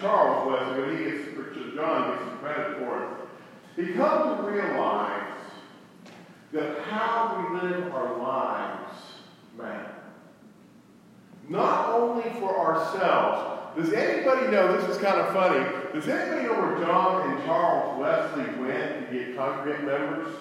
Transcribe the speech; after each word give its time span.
Charles 0.00 0.46
Wesley, 0.46 0.80
but 0.80 0.98
he 0.98 1.04
gets, 1.04 1.34
to 1.34 1.72
John 1.74 2.10
gets 2.10 2.24
some 2.24 2.38
credit 2.38 2.78
for 2.78 3.02
it. 3.02 3.86
He 3.86 3.92
comes 3.94 4.40
to 4.40 4.50
realize 4.50 5.34
that 6.52 6.80
how 6.82 7.48
we 7.52 7.60
live 7.60 7.92
our 7.92 8.18
lives 8.18 8.96
matter. 9.56 9.94
Not 11.48 11.90
only 11.90 12.28
for 12.40 12.58
ourselves. 12.58 13.54
Does 13.76 13.92
anybody 13.92 14.48
know, 14.48 14.76
this 14.76 14.88
is 14.88 15.00
kind 15.00 15.20
of 15.20 15.32
funny, 15.32 15.64
does 15.94 16.08
anybody 16.08 16.46
know 16.46 16.54
where 16.54 16.84
John 16.84 17.30
and 17.30 17.44
Charles 17.44 18.00
Wesley 18.00 18.44
went 18.60 19.08
to 19.08 19.16
get 19.16 19.36
congregant 19.36 19.84
members? 19.84 20.34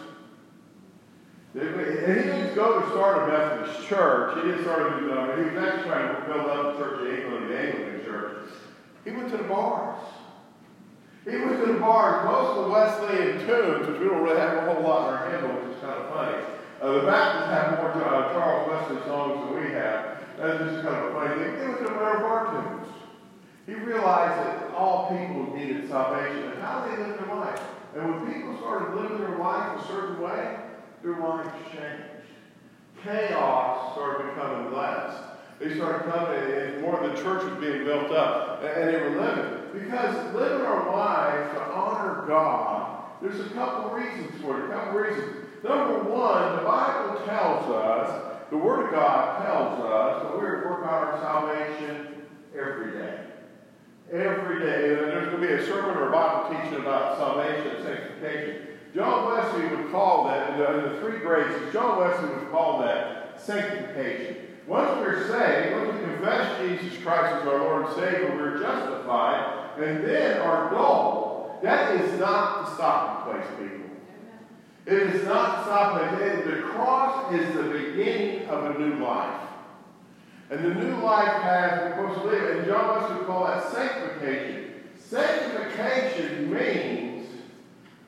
And 1.53 1.79
he 1.79 2.29
didn't 2.29 2.55
go 2.55 2.81
to 2.81 2.89
start 2.89 3.29
a 3.29 3.31
Methodist 3.31 3.87
church. 3.87 4.37
He 4.37 4.49
didn't 4.49 4.63
start 4.63 4.81
a, 4.81 5.11
uh, 5.11 5.37
he 5.37 5.43
was 5.43 5.63
actually 5.63 5.83
trying 5.83 6.15
to 6.15 6.21
build 6.21 6.49
up 6.49 6.77
the 6.77 6.83
Church 6.83 7.01
of 7.01 7.19
England, 7.19 7.49
the 7.49 7.57
Anglican 7.57 8.05
church. 8.05 8.49
He 9.07 9.13
went 9.13 9.31
to 9.31 9.37
the 9.37 9.43
bars. 9.43 10.03
He 11.23 11.31
went 11.37 11.63
to 11.63 11.71
the 11.71 11.79
bars. 11.79 12.25
Most 12.25 12.57
of 12.57 12.65
the 12.65 12.71
Wesleyan 12.71 13.39
tunes, 13.47 13.87
which 13.87 14.01
we 14.01 14.05
don't 14.09 14.21
really 14.21 14.37
have 14.37 14.67
a 14.67 14.73
whole 14.73 14.83
lot 14.83 15.07
in 15.07 15.13
our 15.15 15.29
handbook, 15.29 15.63
which 15.63 15.77
is 15.77 15.81
kind 15.81 15.95
of 15.95 16.09
funny. 16.11 16.43
Uh, 16.81 16.91
the 16.91 17.07
Baptists 17.07 17.47
have 17.47 17.79
more 17.79 18.03
uh, 18.03 18.33
Charles 18.33 18.67
Wesley 18.67 19.07
songs 19.07 19.39
than 19.39 19.63
we 19.63 19.71
have. 19.71 20.19
That's 20.35 20.59
just 20.59 20.83
kind 20.83 20.95
of 20.99 21.03
a 21.05 21.11
funny 21.13 21.41
thing. 21.41 21.55
They 21.55 21.67
went 21.67 21.77
to 21.77 21.83
the 21.85 21.89
bar 21.95 22.51
tunes. 22.51 22.93
He 23.65 23.73
realized 23.75 24.45
that 24.45 24.75
all 24.75 25.07
people 25.07 25.55
needed 25.55 25.87
salvation 25.87 26.51
and 26.51 26.61
how 26.61 26.85
they 26.85 27.01
lived 27.01 27.23
their 27.23 27.33
life. 27.33 27.61
And 27.95 28.11
when 28.11 28.33
people 28.33 28.57
started 28.57 28.93
living 28.93 29.19
their 29.19 29.37
life 29.37 29.79
a 29.79 29.87
certain 29.87 30.19
way, 30.19 30.59
their 31.01 31.17
lives 31.17 31.49
changed. 31.71 32.27
Chaos 33.05 33.93
started 33.93 34.35
becoming 34.35 34.75
less. 34.75 35.36
They 35.59 35.75
started 35.75 36.11
coming, 36.11 36.39
and 36.39 36.81
more 36.81 36.99
of 36.99 37.15
the 37.15 37.21
church 37.21 37.43
was 37.43 37.59
being 37.59 37.83
built 37.83 38.11
up, 38.11 38.63
and 38.63 38.93
they 38.93 39.01
were 39.01 39.19
living. 39.19 39.57
Because 39.73 40.33
living 40.35 40.61
our 40.61 40.91
lives 40.95 41.53
to 41.55 41.63
honor 41.63 42.25
God, 42.27 43.05
there's 43.21 43.39
a 43.39 43.49
couple 43.49 43.89
reasons 43.91 44.39
for 44.41 44.59
it. 44.59 44.69
A 44.69 44.73
couple 44.73 44.99
reasons. 44.99 45.45
Number 45.63 46.03
one, 46.03 46.57
the 46.57 46.61
Bible 46.61 47.25
tells 47.25 47.65
us, 47.73 48.37
the 48.51 48.57
Word 48.57 48.85
of 48.85 48.91
God 48.91 49.43
tells 49.43 49.79
us 49.83 50.23
that 50.23 50.37
we're 50.37 50.61
to 50.61 50.69
work 50.69 50.85
out 50.85 51.03
our 51.03 51.19
salvation 51.19 52.25
every 52.53 52.91
day. 52.91 53.19
Every 54.13 54.59
day. 54.59 54.89
And 54.89 54.99
there's 54.99 55.29
going 55.29 55.41
to 55.41 55.47
be 55.47 55.53
a 55.53 55.65
sermon 55.65 55.97
or 55.97 56.09
a 56.09 56.11
Bible 56.11 56.55
teaching 56.55 56.79
about 56.79 57.17
salvation 57.17 57.75
and 57.75 57.83
sanctification. 57.83 58.67
John 58.93 59.25
Wesley 59.25 59.75
would 59.75 59.91
call 59.91 60.25
that, 60.25 60.51
in 60.51 60.59
the, 60.59 60.89
the 60.89 60.99
three 61.01 61.19
graces, 61.19 61.73
John 61.73 61.99
Wesley 61.99 62.29
would 62.29 62.51
call 62.51 62.79
that 62.81 63.41
sanctification. 63.41 64.46
Once 64.67 64.99
we're 64.99 65.27
saved, 65.27 65.77
once 65.77 65.93
we 65.93 66.03
confess 66.03 66.59
Jesus 66.59 67.01
Christ 67.01 67.41
as 67.41 67.47
our 67.47 67.59
Lord 67.59 67.85
and 67.85 67.95
Savior, 67.95 68.35
we're 68.35 68.59
justified. 68.59 69.69
And 69.79 70.03
then 70.05 70.41
our 70.41 70.69
goal, 70.69 71.57
that 71.63 71.95
is 72.01 72.19
not 72.19 72.65
the 72.65 72.75
stopping 72.75 73.33
place, 73.33 73.47
people. 73.57 73.89
It 74.85 75.15
is 75.15 75.25
not 75.25 75.57
the 75.57 75.63
stopping 75.65 76.17
place. 76.17 76.45
The 76.45 76.61
cross 76.63 77.33
is 77.33 77.55
the 77.55 77.63
beginning 77.63 78.47
of 78.49 78.75
a 78.75 78.79
new 78.79 78.95
life. 79.03 79.41
And 80.49 80.65
the 80.65 80.73
new 80.73 80.97
life 80.97 81.41
has, 81.41 81.97
we're 81.97 82.13
supposed 82.13 82.21
to 82.21 82.27
live, 82.27 82.57
and 82.57 82.67
John 82.67 83.01
Wesley 83.01 83.17
would 83.17 83.27
call 83.27 83.47
that 83.47 83.71
sanctification. 83.71 84.73
Sanctification 84.97 86.53
means 86.53 87.27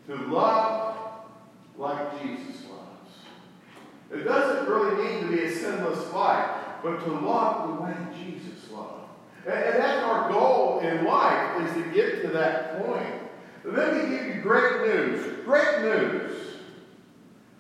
to 0.07 0.15
love 0.15 0.97
like 1.77 2.21
Jesus. 2.21 2.59
It 4.11 4.23
doesn't 4.23 4.67
really 4.67 5.03
mean 5.03 5.21
to 5.23 5.35
be 5.35 5.43
a 5.43 5.51
sinless 5.51 6.11
life, 6.13 6.49
but 6.83 7.03
to 7.05 7.11
love 7.11 7.67
the 7.67 7.83
way 7.83 7.95
Jesus 8.17 8.71
loved. 8.71 9.09
And, 9.45 9.53
and 9.53 9.75
that's 9.75 10.03
our 10.03 10.31
goal 10.31 10.79
in 10.79 11.05
life, 11.05 11.61
is 11.61 11.73
to 11.75 11.91
get 11.91 12.21
to 12.23 12.29
that 12.29 12.85
point. 12.85 13.15
Let 13.65 13.93
me 13.93 14.09
give 14.09 14.35
you 14.35 14.41
great 14.41 14.81
news. 14.87 15.45
Great 15.45 15.81
news. 15.81 16.31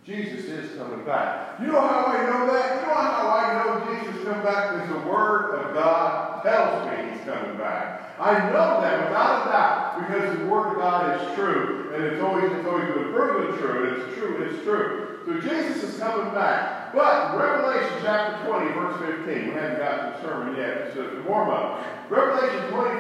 Jesus 0.05 0.45
is 0.45 0.75
coming 0.75 1.05
back. 1.05 1.59
You 1.59 1.67
know 1.67 1.81
how 1.81 2.05
I 2.05 2.25
know 2.25 2.51
that? 2.51 2.81
You 2.81 2.87
know 2.87 2.95
how 2.95 3.29
I 3.29 3.53
know 3.53 4.01
Jesus 4.01 4.23
coming 4.23 4.43
back? 4.43 4.73
Because 4.73 4.89
the 4.89 5.09
Word 5.09 5.53
of 5.55 5.75
God 5.75 6.41
tells 6.41 6.89
me 6.89 7.11
He's 7.11 7.23
coming 7.25 7.57
back. 7.57 8.15
I 8.19 8.49
know 8.49 8.81
that 8.81 9.07
without 9.07 9.45
a 9.45 9.51
doubt 9.51 9.99
because 9.99 10.39
the 10.39 10.45
Word 10.45 10.71
of 10.71 10.77
God 10.77 11.21
is 11.21 11.35
true, 11.35 11.91
and 11.93 12.03
it's 12.05 12.23
always 12.23 12.51
it's 12.51 12.67
always 12.67 12.87
been 12.87 13.13
proven 13.13 13.57
true. 13.59 13.93
And 13.93 14.01
it's 14.01 14.17
true. 14.17 14.43
It's 14.43 14.63
true. 14.63 15.08
So 15.29 15.39
Jesus 15.41 15.83
is 15.83 15.99
coming 15.99 16.33
back. 16.33 16.91
But 16.91 17.37
Revelation 17.37 17.99
chapter 18.01 18.47
20, 18.47 18.73
verse 18.73 19.25
15. 19.25 19.47
We 19.49 19.53
haven't 19.53 19.77
got 19.77 19.95
to 19.97 20.17
the 20.17 20.27
sermon 20.27 20.55
yet. 20.55 20.91
so 20.95 21.03
It's 21.03 21.17
a 21.23 21.29
warm 21.29 21.51
up. 21.51 21.85
Revelation 22.09 22.71
20, 22.71 22.99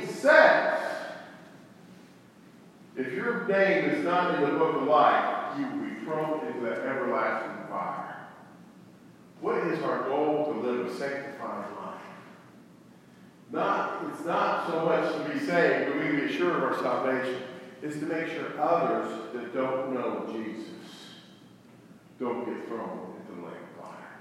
15 0.00 0.08
says, 0.08 0.80
"If 2.96 3.12
your 3.12 3.46
name 3.46 3.90
is 3.90 4.02
not 4.02 4.36
in 4.36 4.40
the 4.40 4.56
book 4.56 4.76
of 4.76 4.84
life, 4.84 5.58
you 5.58 5.66
will 5.66 5.86
be 5.86 5.94
thrown 5.96 6.46
into 6.46 6.60
the 6.60 6.82
everlasting 6.82 7.66
fire." 7.68 8.16
What 9.42 9.58
is 9.66 9.82
our 9.82 10.04
goal 10.04 10.54
to 10.54 10.58
live 10.66 10.86
a 10.86 10.94
sanctified 10.94 11.66
life? 11.78 12.00
Not, 13.52 14.02
it's 14.10 14.24
not 14.24 14.66
so 14.70 14.86
much 14.86 15.12
to 15.12 15.30
be 15.30 15.44
saved, 15.44 15.92
but 15.92 16.02
we 16.02 16.20
be 16.20 16.24
assured 16.24 16.56
of 16.56 16.62
our 16.62 16.78
salvation. 16.78 17.42
It's 17.82 17.98
to 17.98 18.06
make 18.06 18.28
sure 18.28 18.58
others 18.58 19.12
that 19.34 19.52
don't 19.54 19.92
know 19.92 20.26
Jesus 20.32 20.75
don't 22.18 22.44
get 22.46 22.66
thrown 22.66 23.14
into 23.20 23.40
the 23.40 23.46
lake 23.46 23.56
of 23.56 23.84
fire. 23.84 24.16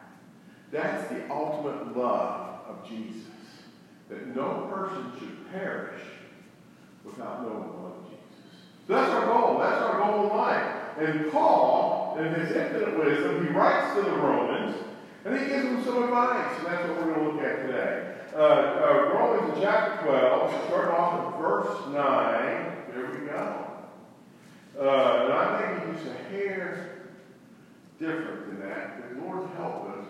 That's 0.71 1.09
the 1.09 1.31
ultimate 1.31 1.97
love 1.97 2.59
of 2.67 2.87
Jesus. 2.87 3.21
That 4.09 4.35
no 4.35 4.69
person 4.71 5.11
should 5.19 5.51
perish 5.51 6.01
without 7.03 7.43
knowing 7.43 7.67
the 7.67 7.77
love 7.77 7.97
of 7.97 8.09
Jesus. 8.09 8.23
So 8.87 8.93
that's 8.93 9.11
our 9.11 9.25
goal. 9.25 9.59
That's 9.59 9.81
our 9.81 9.97
goal 9.99 10.23
in 10.23 10.37
life. 10.37 10.75
And 10.99 11.31
Paul, 11.31 12.17
in 12.19 12.33
his 12.33 12.55
infinite 12.55 12.97
wisdom, 12.97 13.45
he 13.45 13.51
writes 13.51 13.95
to 13.95 14.01
the 14.01 14.15
Romans, 14.17 14.75
and 15.25 15.39
he 15.39 15.47
gives 15.47 15.63
them 15.63 15.83
some 15.83 16.03
advice. 16.03 16.57
And 16.59 16.67
that's 16.67 16.87
what 16.87 16.97
we're 16.97 17.13
going 17.13 17.25
to 17.25 17.31
look 17.31 17.43
at 17.43 17.65
today. 17.65 18.15
Uh, 18.33 18.37
uh, 18.37 19.11
Romans 19.13 19.57
chapter 19.61 20.05
12, 20.05 20.65
starting 20.67 20.95
off 20.95 21.33
at 21.33 21.41
verse 21.41 21.87
9. 21.87 21.93
There 22.93 23.09
we 23.11 23.27
go. 23.27 23.65
Uh, 24.77 25.23
and 25.23 25.33
I 25.33 25.79
think 25.81 25.97
he's 25.97 26.07
a 26.07 26.13
hair 26.29 26.94
different 27.99 28.47
than 28.47 28.69
that. 28.69 29.01
But 29.01 29.25
Lord 29.25 29.49
help 29.57 29.89
us. 29.89 30.05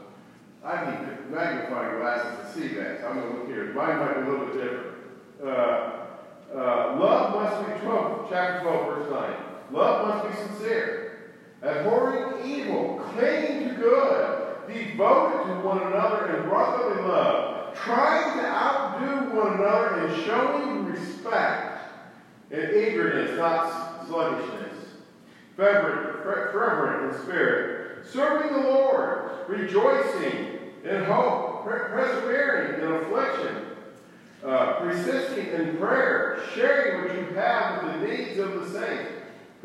I 0.63 0.89
need 0.89 0.97
to 0.97 1.35
magnifying 1.35 1.99
glasses 1.99 2.53
to 2.53 2.59
see 2.59 2.75
that. 2.75 3.01
So 3.01 3.07
I'm 3.07 3.19
going 3.19 3.31
to 3.31 3.37
look 3.39 3.47
here. 3.47 3.73
Mine 3.73 3.99
might 3.99 4.13
be 4.15 4.21
a 4.21 4.31
little 4.31 4.45
bit 4.47 4.55
different. 4.55 4.97
Uh, 5.43 6.05
uh, 6.53 6.97
love 6.99 7.35
must 7.35 7.67
be 7.67 7.85
12, 7.85 8.27
chapter 8.29 8.61
12, 8.61 8.85
verse 8.87 9.11
9. 9.11 9.33
Love 9.71 10.07
must 10.07 10.27
be 10.29 10.47
sincere. 10.47 11.33
Abhorring 11.61 12.45
evil, 12.45 12.99
clinging 13.13 13.69
to 13.69 13.75
good, 13.75 14.45
devoted 14.67 15.47
to 15.47 15.59
one 15.61 15.81
another 15.83 16.37
in 16.37 16.49
brotherly 16.49 17.01
love, 17.03 17.75
trying 17.75 18.37
to 18.39 18.45
outdo 18.45 19.35
one 19.35 19.53
another 19.55 20.07
in 20.07 20.23
showing 20.23 20.85
respect 20.85 21.81
and 22.51 22.71
eagerness, 22.71 23.37
not 23.37 24.05
sluggishness, 24.07 24.74
fervent, 25.55 26.23
fervent 26.23 27.13
in 27.13 27.21
spirit, 27.21 28.05
serving 28.05 28.53
the 28.53 28.69
Lord, 28.69 29.31
rejoicing 29.47 30.59
in 30.83 31.03
hope, 31.05 31.65
persevering 31.65 32.81
in 32.81 32.91
affliction, 32.93 33.65
uh, 34.43 34.73
persisting 34.79 35.47
in 35.47 35.77
prayer, 35.77 36.39
sharing 36.53 37.01
what 37.01 37.17
you 37.17 37.35
have 37.35 37.83
with 37.83 38.01
the 38.01 38.07
needs 38.07 38.39
of 38.39 38.53
the 38.53 38.79
saints, 38.79 39.11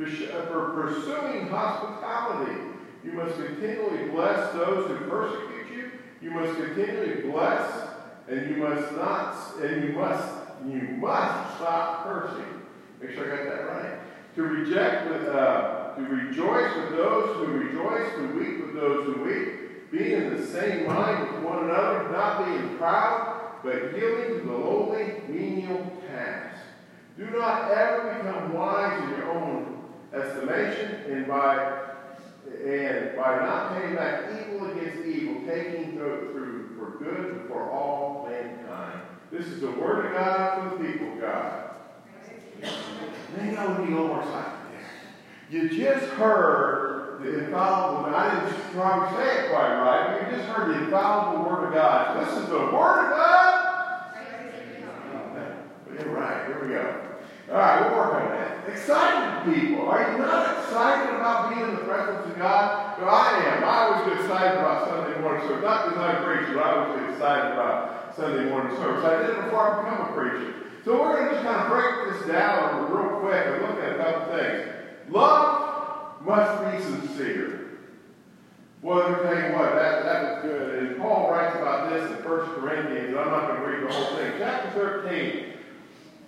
uh, 0.01 0.47
for 0.47 0.71
pursuing 0.71 1.49
hospitality. 1.49 2.57
You 3.05 3.13
must 3.13 3.37
continually 3.37 4.09
bless 4.11 4.53
those 4.53 4.89
who 4.89 4.97
persecute 5.09 5.77
you. 5.77 5.91
You 6.23 6.31
must 6.31 6.57
continually 6.57 7.23
bless, 7.31 7.89
and 8.29 8.49
you 8.49 8.57
must 8.57 8.93
not, 8.93 9.37
and 9.63 9.85
you 9.85 9.93
must, 9.93 10.29
you 10.67 10.81
must 10.97 11.57
stop 11.57 12.05
cursing. 12.05 12.63
Make 13.01 13.13
sure 13.13 13.33
I 13.33 13.37
got 13.37 13.57
that 13.57 13.69
right. 13.69 13.99
To 14.37 14.43
reject 14.43 15.11
with, 15.11 15.29
uh, 15.29 15.80
to 15.97 16.03
rejoice 16.03 16.77
with 16.77 16.91
those 16.91 17.37
who 17.37 17.53
rejoice, 17.53 18.15
to 18.17 18.27
weep 18.39 18.67
with 18.67 18.75
those 18.75 19.07
who 19.07 19.23
weep, 19.23 19.91
being 19.91 20.13
in 20.13 20.37
the 20.37 20.47
same 20.47 20.87
mind 20.87 21.35
with 21.35 21.43
one 21.43 21.65
another, 21.65 22.11
not 22.11 22.45
being 22.47 22.77
proud, 22.79 23.61
but 23.63 23.97
yielding 23.97 24.41
to 24.41 24.47
the 24.47 24.53
lowly, 24.53 25.23
menial 25.29 25.93
task. 26.09 26.61
Do 27.19 27.31
not 27.31 27.71
ever 27.71 28.15
become 28.15 28.55
wise 28.55 29.03
in 29.03 29.11
your 29.11 29.31
own 29.33 29.85
estimation, 30.15 31.13
and 31.13 31.27
by 31.27 31.87
and 32.65 33.17
by 33.17 33.39
not 33.41 33.77
paying 33.77 33.95
back 33.95 34.31
evil 34.33 34.71
against 34.71 35.07
evil, 35.07 35.43
taking 35.47 35.93
through, 35.93 36.75
for 36.77 37.03
good 37.03 37.45
for 37.49 37.71
all 37.71 38.29
mankind. 38.29 39.01
This 39.31 39.47
is 39.47 39.61
the 39.61 39.71
word 39.71 40.07
of 40.07 40.13
God 40.13 40.73
for 40.73 40.79
the 40.79 40.85
people 40.85 41.13
of 41.13 41.21
God. 41.21 41.71
Maybe 43.37 43.57
I 43.57 43.67
would 43.67 43.87
be 43.87 43.93
more 43.93 44.23
silent 44.23 44.47
there. 44.55 44.60
You 45.51 45.69
just 45.69 46.07
heard 46.15 47.19
the 47.21 47.41
infallible, 47.43 48.15
I 48.15 48.47
didn't 48.47 48.55
probably 48.71 49.19
say 49.19 49.27
it 49.35 49.51
quite 49.51 49.83
right, 49.83 50.23
but 50.23 50.31
you 50.31 50.37
just 50.39 50.49
heard 50.49 50.71
the 50.71 50.85
infallible 50.85 51.51
word 51.51 51.67
of 51.67 51.75
God. 51.75 52.23
This 52.25 52.39
is 52.39 52.49
the 52.49 52.71
word 52.71 53.11
of 53.11 53.19
God. 53.19 54.15
Oh, 55.11 55.93
You're 55.93 56.15
right. 56.15 56.47
Here 56.47 56.63
we 56.63 56.69
go. 56.69 57.03
All 57.51 57.59
right, 57.59 57.83
we'll 57.83 57.99
work 57.99 58.15
on 58.23 58.31
that. 58.31 58.69
Excited 58.69 59.53
people. 59.53 59.89
Are 59.89 60.13
you 60.13 60.19
not 60.19 60.63
excited 60.63 61.17
about 61.17 61.51
being 61.51 61.69
in 61.69 61.75
the 61.75 61.83
presence 61.83 62.31
of 62.31 62.39
God? 62.39 63.01
Well, 63.01 63.11
I 63.11 63.43
am. 63.51 63.65
I 63.65 63.91
always 63.91 64.07
get 64.07 64.21
excited 64.23 64.57
about 64.57 64.87
Sunday 64.87 65.21
morning 65.21 65.49
service. 65.49 65.65
Not 65.65 65.89
because 65.89 65.99
I'm 65.99 66.23
a 66.23 66.25
preacher, 66.25 66.55
but 66.55 66.63
I 66.63 66.95
get 66.95 67.11
excited 67.11 67.53
about 67.59 68.15
Sunday 68.15 68.49
morning 68.49 68.77
service. 68.77 69.05
I 69.05 69.27
did 69.27 69.31
it 69.31 69.45
before 69.47 69.67
I 69.67 69.83
became 69.83 69.99
a 69.99 70.13
preacher. 70.15 70.55
So 70.85 70.95
we're 70.95 71.19
going 71.19 71.27
to 71.27 71.35
just 71.35 71.43
kind 71.43 71.59
of 71.59 71.67
break 71.75 72.15
this 72.15 72.29
down 72.31 72.87
real 72.87 73.19
quick 73.19 73.43
and 73.51 73.67
look 73.67 73.83
at 73.83 73.99
a 73.99 73.99
couple 73.99 74.39
things. 74.39 74.80
Love 75.11 76.25
must 76.25 76.73
be 76.73 76.83
sincere. 76.83 77.79
Well, 78.83 78.99
let 78.99 79.11
me 79.11 79.17
tell 79.17 79.51
you 79.51 79.57
what, 79.57 79.75
that, 79.75 80.05
that 80.05 80.23
was 80.23 80.43
good. 80.43 80.83
And 80.83 80.99
Paul 80.99 81.31
writes 81.31 81.57
about 81.57 81.91
this 81.91 82.11
in 82.11 82.25
1 82.25 82.41
Corinthians. 82.55 83.17
I'm 83.17 83.31
not 83.31 83.49
going 83.49 83.61
to 83.61 83.67
read 83.67 83.89
the 83.89 83.93
whole 83.93 84.17
thing. 84.17 84.33
Chapter 84.39 84.71
13. 84.71 85.51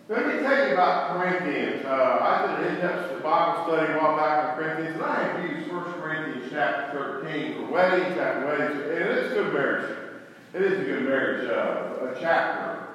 Let 0.08 0.26
me 0.26 0.43
tell 0.43 0.67
you 0.67 0.75
about 0.75 1.17
Corinthians. 1.17 1.87
Uh, 1.87 2.19
I 2.20 2.46
did 2.46 2.67
an 2.67 2.75
in-depth 2.75 3.23
Bible 3.23 3.64
study 3.64 3.93
a 3.93 3.96
while 3.96 4.17
back 4.17 4.50
on 4.50 4.56
Corinthians, 4.56 4.96
and 4.96 5.05
I 5.05 5.23
have 5.23 5.50
used 5.50 5.73
1 5.73 5.84
Corinthians 5.94 6.50
chapter 6.50 7.23
13 7.23 7.55
for 7.55 7.73
weddings 7.73 8.19
after 8.19 8.46
weddings, 8.46 8.81
and 8.82 8.90
it's 8.90 9.32
a 9.32 9.34
good 9.34 9.55
marriage. 9.55 9.99
It 10.52 10.62
is 10.62 10.81
a 10.81 10.84
good 10.84 11.05
marriage 11.05 11.49
uh, 11.49 12.06
a 12.06 12.20
chapter. 12.20 12.88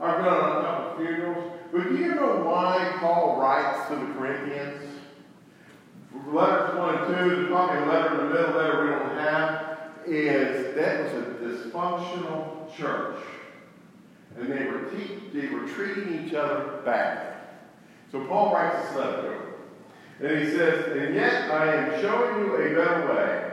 I've 0.00 0.24
done 0.24 0.56
a 0.56 0.62
couple 0.62 0.90
of 0.90 0.96
funerals. 0.96 1.52
But 1.70 1.84
do 1.90 1.96
you 1.96 2.14
know 2.14 2.42
why 2.42 2.96
Paul 2.98 3.38
writes 3.40 3.88
to 3.90 3.94
the 3.94 4.12
Corinthians? 4.14 4.89
Letters 6.12 6.76
1 6.76 6.94
and 6.96 7.06
2, 7.06 7.36
there's 7.36 7.48
probably 7.48 7.84
a 7.84 7.86
letter 7.86 8.10
in 8.10 8.16
the 8.16 8.34
middle 8.34 8.52
there 8.54 8.82
we 8.82 8.90
don't 8.90 9.16
have, 9.16 9.78
is 10.06 10.74
that 10.74 11.04
was 11.04 11.12
a 11.12 11.68
dysfunctional 11.68 12.76
church. 12.76 13.16
And 14.36 14.50
they 14.50 14.66
were, 14.66 14.90
te- 14.90 15.20
they 15.32 15.48
were 15.48 15.68
treating 15.68 16.26
each 16.26 16.34
other 16.34 16.80
badly. 16.84 17.36
So 18.10 18.24
Paul 18.26 18.52
writes 18.52 18.88
this 18.88 18.96
letter 18.96 19.22
to 19.22 19.28
them. 19.28 20.32
And 20.32 20.44
he 20.44 20.50
says, 20.50 20.96
And 20.96 21.14
yet 21.14 21.50
I 21.50 21.74
am 21.74 22.00
showing 22.00 22.44
you 22.44 22.54
a 22.54 22.74
better 22.74 23.14
way. 23.14 23.50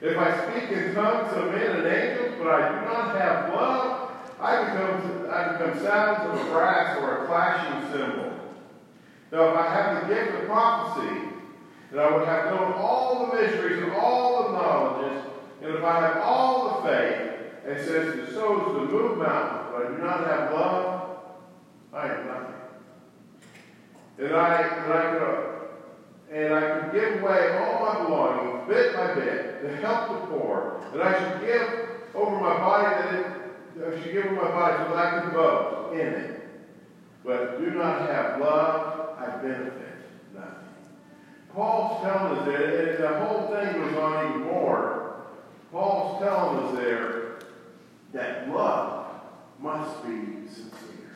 If 0.00 0.16
I 0.16 0.50
speak 0.50 0.70
in 0.70 0.94
tongues 0.94 1.32
of 1.32 1.50
men 1.50 1.76
and 1.76 1.86
angels, 1.86 2.34
but 2.38 2.48
I 2.48 2.68
do 2.68 2.86
not 2.86 3.16
have 3.16 3.52
love, 3.52 4.10
I 4.40 4.64
become, 4.64 5.26
I 5.30 5.52
become 5.52 5.82
sounds 5.82 6.38
of 6.38 6.46
brass 6.52 6.98
or 6.98 7.24
a 7.24 7.26
clashing 7.26 7.90
cymbal. 7.90 8.32
Now, 9.32 9.50
if 9.50 9.56
I 9.56 9.74
have 9.74 10.08
the 10.08 10.14
gift 10.14 10.34
of 10.34 10.46
prophecy, 10.46 11.33
and 11.94 12.02
I 12.02 12.10
would 12.10 12.26
have 12.26 12.50
known 12.50 12.72
all 12.76 13.30
the 13.30 13.36
mysteries 13.36 13.78
and 13.78 13.92
all 13.92 14.42
the 14.42 14.58
knowledges, 14.58 15.16
and 15.62 15.76
if 15.76 15.84
I 15.84 16.00
have 16.00 16.16
all 16.18 16.82
the 16.82 16.88
faith, 16.88 17.14
and 17.64 17.78
says 17.78 18.10
the 18.10 18.26
souls 18.34 18.74
to 18.74 18.80
move 18.80 19.16
mountains, 19.16 19.62
but 19.70 19.86
I 19.86 19.86
do 19.86 20.02
not 20.02 20.18
have 20.26 20.52
love, 20.52 20.88
I 21.92 22.08
am 22.08 22.26
nothing. 22.26 22.56
And 24.18 24.34
I, 24.34 24.56
and 24.82 24.92
I 24.92 25.04
could, 25.06 25.38
and 26.32 26.52
I 26.52 26.64
could 26.64 26.92
give 26.92 27.12
away 27.12 27.46
all 27.46 27.78
my 27.78 27.94
belongings, 27.94 28.58
bit 28.66 28.92
by 28.92 29.06
bit, 29.14 29.62
to 29.62 29.70
help 29.70 30.08
the 30.08 30.16
poor, 30.16 30.66
and 30.92 31.00
I 31.00 31.12
should 31.12 31.38
give 31.38 31.62
over 32.16 32.36
my 32.36 32.58
body 32.58 32.90
that 32.90 33.08
it 33.08 33.22
I 33.86 33.92
should 33.92 34.10
give 34.10 34.24
over 34.24 34.34
my 34.34 34.48
body 34.48 34.74
so 34.80 34.88
that 34.88 34.96
I 34.96 35.06
can 35.06 35.30
boast 35.30 35.70
in 35.92 36.12
it. 36.12 36.26
But 37.24 37.56
do 37.56 37.70
not 37.70 38.00
have 38.00 38.40
love, 38.40 38.82
I 39.16 39.28
benefit. 39.28 39.93
Paul's 41.54 42.02
telling 42.02 42.38
us 42.38 42.48
and 42.48 43.04
the 43.04 43.24
whole 43.24 43.46
thing 43.46 43.72
goes 43.74 43.96
on 43.96 44.28
even 44.28 44.42
more. 44.48 45.16
Paul's 45.70 46.20
telling 46.20 46.64
us 46.64 46.76
there 46.76 47.38
that 48.12 48.50
love 48.52 49.06
must 49.60 50.02
be 50.04 50.48
sincere. 50.48 51.14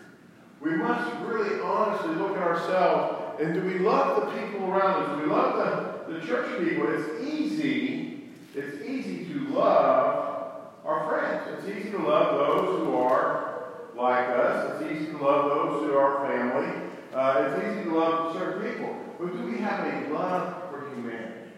We 0.61 0.76
must 0.76 1.12
really 1.26 1.61
honestly 1.61 2.14
look 2.14 2.37
at 2.37 2.42
ourselves 2.42 3.40
and 3.40 3.54
do 3.54 3.62
we 3.62 3.78
love 3.78 4.26
the 4.26 4.40
people 4.40 4.71
around 4.71 5.02
us? 5.02 5.16
Do 5.16 5.25
we 5.25 5.30
love 5.30 6.07
the, 6.07 6.14
the 6.14 6.26
church 6.26 6.59
people? 6.62 6.87
It's 6.88 7.28
easy, 7.28 8.30
it's 8.54 8.83
easy 8.85 9.25
to 9.33 9.49
love 9.49 10.38
our 10.85 11.09
friends. 11.09 11.59
It's 11.59 11.78
easy 11.78 11.90
to 11.90 11.99
love 11.99 12.35
those 12.35 12.87
who 12.87 12.95
are 12.95 13.64
like 13.97 14.28
us. 14.28 14.83
It's 14.83 14.92
easy 14.92 15.12
to 15.12 15.18
love 15.18 15.50
those 15.50 15.85
who 15.85 15.97
are 15.97 16.26
family. 16.26 16.88
Uh, 17.12 17.45
it's 17.47 17.66
easy 17.66 17.85
to 17.85 17.97
love 17.97 18.35
certain 18.35 18.71
people. 18.71 19.07
But 19.18 19.37
do 19.37 19.42
we 19.50 19.58
have 19.58 19.84
a 19.84 20.14
love 20.14 20.70
for 20.70 20.88
humanity? 20.94 21.50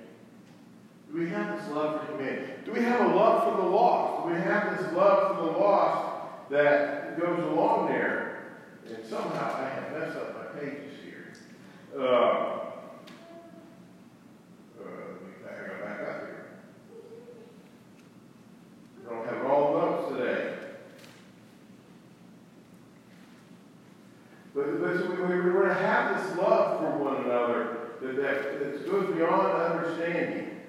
Do 1.12 1.18
we 1.18 1.28
have 1.28 1.58
this 1.58 1.68
love 1.70 2.06
for 2.06 2.12
humanity? 2.12 2.52
Do 2.64 2.72
we 2.72 2.80
have 2.80 3.00
a 3.00 3.14
love 3.14 3.44
for 3.44 3.62
the 3.62 3.68
lost? 3.68 4.26
Do 4.26 4.34
we 4.34 4.40
have 4.40 4.78
this 4.78 4.92
love 4.94 5.36
for 5.36 5.44
the 5.44 5.58
lost 5.58 6.50
that 6.50 7.20
goes 7.20 7.38
along 7.44 7.88
there? 7.88 8.60
And 8.88 9.04
somehow 9.04 9.54
I 9.56 9.68
have 9.68 9.92
messed 9.92 10.16
up 10.16 10.36
my 10.36 10.60
pages 10.60 10.94
here. 11.04 11.32
Uh, 11.98 12.60
don't 19.08 19.26
have 19.26 19.44
all 19.50 19.74
notes 19.74 20.16
today. 20.16 20.54
But, 24.54 24.80
but 24.80 24.96
so 24.98 25.10
we, 25.10 25.16
we, 25.16 25.50
we're 25.50 25.68
to 25.68 25.74
have 25.74 26.22
this 26.22 26.36
love 26.38 26.80
for 26.80 26.98
one 26.98 27.24
another 27.24 27.90
that, 28.02 28.16
that, 28.16 28.60
that 28.60 28.90
goes 28.90 29.14
beyond 29.14 29.62
understanding. 29.62 30.60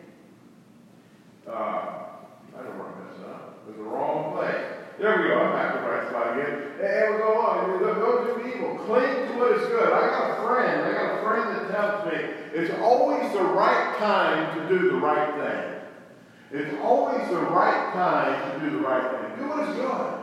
Uh, 1.48 1.51
I 1.51 2.63
don't 2.63 2.77
want 2.77 2.95
to 2.95 3.03
mess 3.03 3.29
up. 3.29 3.59
It 3.67 3.72
was 3.72 3.77
the 3.77 3.83
wrong 3.83 4.33
place. 4.33 4.65
There 5.00 5.22
we 5.22 5.27
go. 5.29 5.39
I'm 5.39 5.53
back 5.53 5.74
to 5.74 5.81
the 5.81 5.88
right 5.88 6.07
spot 6.09 6.38
again. 6.38 6.62
And 6.79 7.15
we 7.15 7.19
go 7.19 7.41
on. 7.41 7.81
Don't 7.81 8.41
do 8.41 8.48
evil. 8.48 8.77
Cling 8.86 9.27
to 9.27 9.33
what 9.39 9.51
is 9.53 9.67
good. 9.67 9.91
I 9.91 10.07
got 10.07 10.39
a 10.39 10.48
friend. 10.48 10.81
I 10.81 10.93
got 10.93 11.17
a 11.17 11.22
friend 11.24 11.55
that 11.57 11.72
tells 11.72 12.05
me 12.05 12.19
it's 12.53 12.74
always 12.81 13.31
the 13.33 13.43
right 13.43 13.90
time 14.01 14.58
to 14.58 14.67
do 14.67 14.89
the 14.89 14.98
right 14.98 15.29
thing. 15.36 16.60
It's 16.60 16.75
always 16.84 17.27
the 17.29 17.39
right 17.39 17.93
time 17.93 18.60
to 18.60 18.65
do 18.65 18.77
the 18.77 18.84
right 18.84 19.12
thing. 19.12 19.39
Do 19.39 19.50
what 19.50 19.70
is 19.70 19.75
good. 19.75 20.13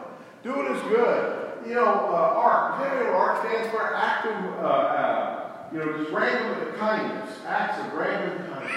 Do 0.42 0.50
what 0.56 0.76
is 0.76 0.82
good. 0.82 1.66
You 1.66 1.74
know, 1.74 1.84
uh, 1.84 2.42
ARC. 2.42 2.80
You 2.80 3.04
know 3.04 3.12
ARC 3.12 3.46
stands 3.46 3.70
for? 3.70 3.94
Active, 3.94 4.36
uh, 4.58 4.66
uh, 4.66 5.50
you 5.72 5.78
know, 5.78 5.96
just 5.96 6.10
random 6.10 6.74
kindness. 6.74 7.30
Acts 7.46 7.78
of 7.78 7.92
random 7.92 8.46
kindness. 8.50 8.72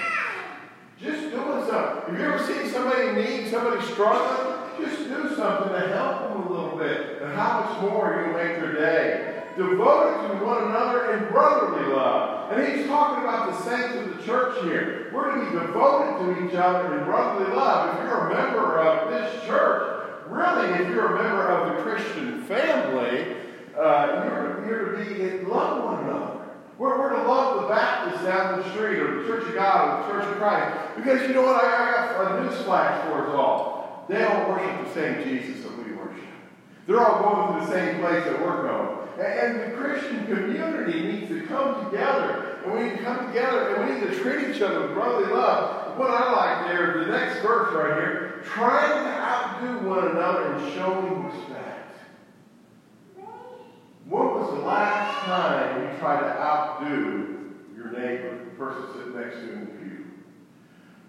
Just 1.00 1.20
doing 1.30 1.66
something. 1.66 2.14
Have 2.14 2.18
you 2.18 2.24
ever 2.24 2.44
seen 2.44 2.70
somebody 2.70 3.08
in 3.08 3.14
need, 3.16 3.50
somebody 3.50 3.84
struggling? 3.84 4.51
Just 4.78 5.08
do 5.08 5.34
something 5.36 5.72
to 5.72 5.88
help 5.88 6.28
them 6.28 6.46
a 6.46 6.50
little 6.50 6.78
bit. 6.78 7.22
And 7.22 7.32
how 7.34 7.60
much 7.60 7.80
more 7.82 8.24
you'll 8.24 8.36
make 8.36 8.60
their 8.60 8.74
day 8.74 9.32
devoted 9.56 10.28
to 10.28 10.44
one 10.44 10.64
another 10.64 11.14
in 11.14 11.28
brotherly 11.28 11.92
love. 11.92 12.52
And 12.52 12.66
he's 12.66 12.86
talking 12.86 13.24
about 13.24 13.50
the 13.50 13.62
saints 13.62 13.96
of 13.96 14.16
the 14.16 14.22
church 14.24 14.62
here. 14.62 15.10
We're 15.12 15.34
to 15.34 15.44
be 15.44 15.58
devoted 15.58 16.24
to 16.24 16.46
each 16.46 16.54
other 16.54 16.98
in 16.98 17.04
brotherly 17.04 17.54
love. 17.54 17.94
If 17.94 18.04
you're 18.04 18.30
a 18.30 18.34
member 18.34 18.78
of 18.78 19.10
this 19.10 19.44
church, 19.44 20.08
really, 20.26 20.70
if 20.80 20.88
you're 20.88 21.16
a 21.16 21.22
member 21.22 21.48
of 21.48 21.76
the 21.76 21.82
Christian 21.82 22.42
family, 22.44 23.36
uh, 23.78 24.24
you're, 24.24 24.66
you're 24.66 24.96
to 24.96 25.04
be 25.04 25.22
in 25.22 25.48
love 25.48 25.84
one 25.84 26.04
another. 26.04 26.38
We're, 26.78 26.98
we're 26.98 27.16
to 27.16 27.28
love 27.28 27.62
the 27.62 27.68
Baptist 27.68 28.24
down 28.24 28.60
the 28.60 28.70
street, 28.72 28.98
or 28.98 29.22
the 29.22 29.28
Church 29.28 29.48
of 29.48 29.54
God, 29.54 29.88
or 29.88 30.02
the 30.02 30.12
Church 30.12 30.32
of 30.32 30.38
Christ. 30.38 30.96
Because 30.96 31.28
you 31.28 31.34
know 31.34 31.42
what? 31.42 31.62
I, 31.62 32.10
I 32.10 32.12
got 32.12 32.38
a 32.38 32.42
news 32.42 32.62
flash 32.62 33.06
for 33.06 33.28
us 33.28 33.34
all. 33.34 33.81
They 34.12 34.24
all 34.24 34.50
worship 34.50 34.84
the 34.86 34.92
same 34.92 35.24
Jesus 35.24 35.62
that 35.64 35.74
we 35.78 35.92
worship. 35.92 36.22
They're 36.86 37.00
all 37.00 37.22
going 37.22 37.60
to 37.60 37.66
the 37.66 37.72
same 37.72 37.98
place 38.00 38.22
that 38.24 38.42
we're 38.42 38.68
going. 38.68 39.08
And, 39.18 39.72
the 39.72 39.76
Christian 39.78 40.26
community 40.26 41.02
needs 41.02 41.28
to 41.28 41.46
come 41.46 41.86
together. 41.86 42.58
And 42.62 42.74
we 42.74 42.82
need 42.84 42.98
to 42.98 43.04
come 43.04 43.28
together 43.28 43.74
and 43.74 43.88
we 43.88 43.94
need 43.94 44.10
to 44.10 44.20
treat 44.20 44.54
each 44.54 44.60
other 44.60 44.82
with 44.82 44.92
brotherly 44.92 45.32
love. 45.32 45.98
What 45.98 46.10
I 46.10 46.30
like 46.30 46.68
there, 46.68 47.04
the 47.06 47.10
next 47.10 47.40
verse 47.40 47.72
right 47.74 47.94
here, 47.94 48.42
trying 48.44 49.02
to 49.02 49.10
outdo 49.18 49.88
one 49.88 50.08
another 50.08 50.52
and 50.52 50.74
showing 50.74 51.24
respect. 51.24 51.96
When 54.06 54.26
was 54.26 54.58
the 54.58 54.66
last 54.66 55.24
time 55.24 55.90
you 55.90 55.98
tried 55.98 56.20
to 56.20 56.38
outdo 56.38 57.54
your 57.74 57.92
neighbor, 57.92 58.44
the 58.44 58.50
person 58.58 58.82
sitting 58.92 59.16
next 59.16 59.36
to 59.36 59.46
you? 59.46 59.71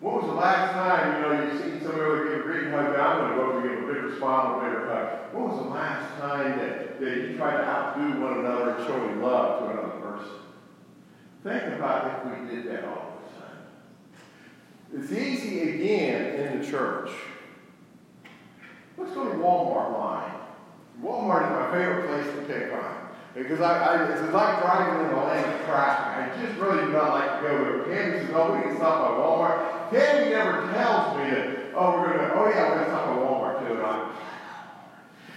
When 0.03 0.15
was 0.15 0.25
the 0.25 0.33
last 0.33 0.73
time, 0.73 1.15
you 1.15 1.21
know, 1.21 1.31
you 1.47 1.57
seen 1.63 1.81
somebody 1.81 2.27
give 2.27 2.41
a 2.41 2.43
great 2.43 2.71
hug, 2.71 2.93
I'm 2.93 3.19
going 3.19 3.31
to 3.31 3.35
go 3.37 3.41
over 3.47 3.59
and 3.59 3.69
give 3.69 3.89
a 3.89 3.93
bigger 3.93 4.17
smile, 4.17 4.59
and 4.59 4.67
a 4.67 4.69
bigger 4.69 4.85
hug. 4.91 5.33
When 5.33 5.43
was 5.45 5.63
the 5.63 5.69
last 5.69 6.19
time 6.19 6.59
that, 6.59 6.99
that 6.99 7.17
you 7.19 7.37
tried 7.37 7.55
to 7.55 7.63
outdo 7.63 8.19
one 8.19 8.39
another 8.39 8.71
and 8.71 8.85
showing 8.85 9.21
love 9.21 9.59
to 9.59 9.71
another 9.71 9.95
person? 10.01 10.35
Think 11.43 11.79
about 11.79 12.27
if 12.27 12.37
we 12.37 12.53
did 12.53 12.67
that 12.67 12.83
all 12.83 13.17
the 13.23 13.39
time. 13.39 13.59
It's 14.93 15.11
easy 15.13 15.69
again 15.69 16.35
in 16.35 16.59
the 16.59 16.67
church. 16.67 17.09
Let's 18.97 19.13
go 19.13 19.23
to 19.23 19.37
Walmart 19.37 19.97
line. 19.97 20.33
Walmart 21.01 21.45
is 21.45 21.49
my 21.49 21.71
favorite 21.71 22.07
place 22.07 22.25
to 22.35 22.53
pick 22.53 22.73
on. 22.73 23.07
Because 23.33 23.61
I, 23.61 23.77
I, 23.77 24.11
it's 24.11 24.33
like 24.33 24.59
driving 24.59 25.07
in 25.07 25.13
a 25.13 25.25
lane 25.25 25.45
of 25.45 25.65
traffic. 25.65 26.35
I 26.35 26.45
just 26.45 26.59
really 26.59 26.81
do 26.87 26.91
not 26.91 27.13
like 27.13 27.41
to 27.41 27.47
go 27.47 27.63
there. 27.63 27.83
Says, 28.19 28.29
oh, 28.33 28.51
we 28.53 28.75
stop 28.75 28.99
by 28.99 29.17
Walmart. 29.17 29.82
Tammy 29.93 30.31
never 30.31 30.73
tells 30.73 31.17
me 31.17 31.29
that, 31.29 31.71
oh, 31.75 32.01
we're 32.01 32.17
going 32.17 32.25
to, 32.25 32.33
oh, 32.33 32.49
yeah, 32.49 32.69
we're 32.69 32.75
going 32.81 32.85
to 32.85 32.89
stop 32.89 33.05
by 33.05 33.21
Walmart 33.21 33.59
too. 33.61 33.73
And 33.77 33.85
I'm, 33.85 34.09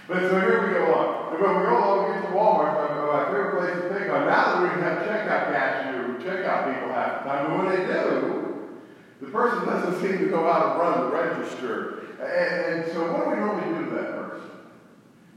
but 0.07 0.19
so 0.25 0.39
here 0.41 0.65
we 0.65 0.73
go 0.73 0.93
on. 0.97 1.29
And 1.29 1.37
we 1.37 1.45
go 1.45 1.77
along, 1.77 2.09
we 2.09 2.13
get 2.17 2.25
to 2.25 2.33
Walmart, 2.33 2.73
my 3.13 3.25
favorite 3.29 3.53
place 3.53 3.77
to 3.77 3.87
pick 3.93 4.09
on. 4.09 4.25
Now 4.25 4.57
that 4.57 4.61
we 4.65 4.81
have 4.81 5.05
checkout 5.05 5.53
cashier, 5.53 6.17
checkout 6.25 6.73
people 6.73 6.89
half 6.89 7.23
the 7.23 7.29
time, 7.29 7.45
but 7.45 7.57
when 7.57 7.69
they 7.69 7.85
do, 7.85 8.69
the 9.21 9.27
person 9.27 9.65
doesn't 9.65 10.01
seem 10.01 10.17
to 10.17 10.25
go 10.25 10.49
out 10.49 10.73
and 10.73 10.81
run 10.81 11.01
the 11.01 11.11
register. 11.13 12.17
And, 12.17 12.81
and 12.81 12.93
so 12.93 13.13
what 13.13 13.25
do 13.25 13.29
we 13.29 13.35
normally 13.37 13.77
do 13.77 13.85
to 13.85 13.95
that 13.95 14.09
person? 14.15 14.49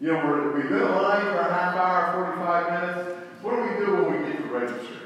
You 0.00 0.12
know, 0.12 0.24
we're, 0.24 0.56
we've 0.56 0.68
been 0.68 0.80
in 0.80 0.94
line 0.96 1.26
for 1.28 1.44
a 1.44 1.52
half 1.52 1.76
hour, 1.76 2.32
45 2.32 2.72
minutes. 2.72 3.20
What 3.42 3.56
do 3.56 3.62
we 3.62 3.84
do 3.84 3.92
when 3.96 4.24
we 4.24 4.32
get 4.32 4.36
to 4.38 4.42
the 4.44 4.48
register? 4.48 4.96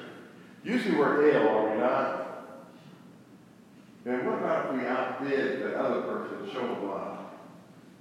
Usually 0.62 0.96
we're 0.96 1.30
ill, 1.30 1.48
are 1.48 1.70
we 1.74 1.80
not? 1.80 2.23
And 4.06 4.26
what 4.26 4.38
about 4.38 4.74
if 4.74 4.80
we 4.80 4.86
outbid 4.86 5.62
the 5.62 5.80
other 5.80 6.02
person, 6.02 6.50
show 6.52 6.60
them 6.60 6.88
love? 6.88 7.18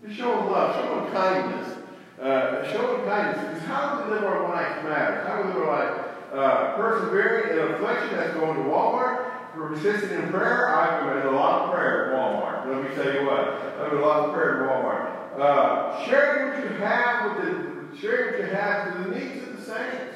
Just 0.06 0.18
show 0.18 0.36
them 0.36 0.52
love, 0.52 0.76
show 0.76 0.96
them 1.00 1.14
kindness. 1.14 1.78
Uh, 2.22 2.72
show 2.72 2.98
them 2.98 3.06
kindness. 3.06 3.44
Because 3.46 3.64
how 3.64 4.04
we 4.04 4.14
live 4.14 4.24
our 4.24 4.50
life 4.50 4.84
matters? 4.84 5.26
How 5.26 5.42
we 5.42 5.48
live 5.48 5.58
our 5.58 5.86
life? 5.86 6.08
Uh, 6.34 6.76
persevering 6.76 7.52
in 7.52 7.74
affliction, 7.74 8.18
that's 8.18 8.34
going 8.34 8.56
to 8.56 8.70
Walmart. 8.70 9.32
For 9.54 9.70
persisting 9.70 10.18
in 10.18 10.30
prayer, 10.30 10.76
I've 10.76 11.06
been 11.06 11.22
in 11.22 11.28
a 11.28 11.38
lot 11.38 11.62
of 11.62 11.76
prayer 11.76 12.12
at 12.12 12.20
Walmart. 12.20 12.66
Let 12.66 12.90
me 12.90 12.96
tell 12.96 13.14
you 13.14 13.28
what, 13.28 13.48
I've 13.80 13.92
been 13.92 14.00
a 14.00 14.06
lot 14.06 14.28
of 14.28 14.34
prayer 14.34 14.66
at 14.66 14.70
Walmart. 14.70 15.40
Uh, 15.40 16.06
sharing 16.06 16.50
what 16.50 16.72
you 16.72 16.78
have 16.80 17.38
with 17.38 17.46
the 17.46 17.74
sharing 17.98 18.32
what 18.32 18.50
you 18.50 18.56
have 18.56 18.94
to 18.94 19.04
the 19.04 19.16
needs 19.16 19.48
of 19.48 19.56
the 19.56 19.62
saints. 19.62 20.16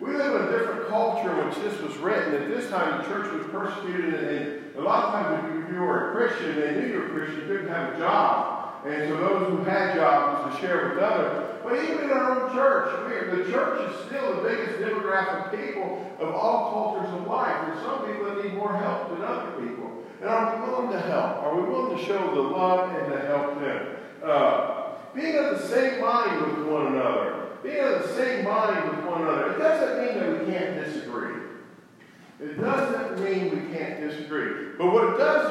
We 0.00 0.14
live 0.14 0.34
in 0.34 0.48
a 0.48 0.58
different 0.58 0.88
culture 0.88 1.40
in 1.40 1.48
which 1.48 1.56
this 1.56 1.80
was 1.80 1.96
written. 1.98 2.34
At 2.34 2.48
this 2.48 2.68
time, 2.68 3.02
the 3.02 3.08
church 3.08 3.32
was 3.32 3.46
persecuted, 3.46 4.14
and, 4.14 4.67
a 4.78 4.82
lot 4.82 5.04
of 5.04 5.12
times, 5.12 5.64
if 5.64 5.72
you 5.72 5.80
were 5.80 6.10
a 6.10 6.12
Christian, 6.14 6.60
they 6.60 6.80
knew 6.80 6.86
you 6.86 6.98
were 7.00 7.06
a 7.06 7.10
Christian, 7.10 7.40
you 7.40 7.46
couldn't 7.46 7.68
have 7.68 7.94
a 7.94 7.98
job. 7.98 8.86
And 8.86 9.08
so 9.08 9.16
those 9.16 9.48
who 9.48 9.64
had 9.64 9.96
jobs 9.96 10.54
to 10.54 10.60
share 10.60 10.90
with 10.90 10.98
others. 10.98 11.56
But 11.64 11.82
even 11.82 12.04
in 12.04 12.10
our 12.10 12.40
own 12.40 12.54
church, 12.54 12.88
we, 13.04 13.42
the 13.42 13.50
church 13.50 13.90
is 13.90 14.06
still 14.06 14.36
the 14.36 14.48
biggest 14.48 14.78
demographic 14.78 15.50
people 15.50 16.06
of 16.20 16.32
all 16.32 16.94
cultures 16.94 17.12
of 17.12 17.26
life. 17.26 17.66
There's 17.66 17.80
some 17.80 18.06
people 18.06 18.26
that 18.26 18.44
need 18.44 18.54
more 18.54 18.76
help 18.76 19.10
than 19.10 19.22
other 19.22 19.50
people. 19.60 20.04
And 20.20 20.30
are 20.30 20.56
we 20.56 20.70
willing 20.70 20.92
to 20.92 21.00
help? 21.00 21.42
Are 21.42 21.60
we 21.60 21.68
willing 21.68 21.98
to 21.98 22.04
show 22.04 22.34
the 22.34 22.40
love 22.40 22.94
and 22.94 23.12
to 23.12 23.26
help 23.26 23.60
them? 23.60 23.96
Uh, 24.22 24.90
being 25.14 25.36
of 25.36 25.58
the 25.58 25.66
same 25.66 26.00
mind 26.00 26.40
with 26.40 26.66
one 26.68 26.86
another. 26.94 27.48
Being 27.64 27.80
of 27.80 28.02
the 28.02 28.14
same 28.14 28.44
mind 28.44 28.90
with 28.90 29.04
one 29.04 29.22
another. 29.22 29.54
It 29.54 29.58
doesn't 29.58 30.06
mean 30.06 30.18
that 30.20 30.46
we 30.46 30.52
can't 30.52 30.84
disagree. 30.84 31.34
It 32.40 32.60
doesn't 32.60 33.24
mean 33.24 33.50
we 33.50 33.67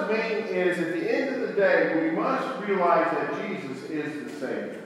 mean 0.07 0.47
is 0.47 0.79
at 0.79 0.93
the 0.93 1.15
end 1.15 1.35
of 1.35 1.49
the 1.49 1.53
day, 1.55 2.09
we 2.09 2.11
must 2.11 2.65
realize 2.65 3.11
that 3.11 3.47
Jesus 3.47 3.83
is 3.89 4.23
the 4.23 4.39
Savior. 4.39 4.83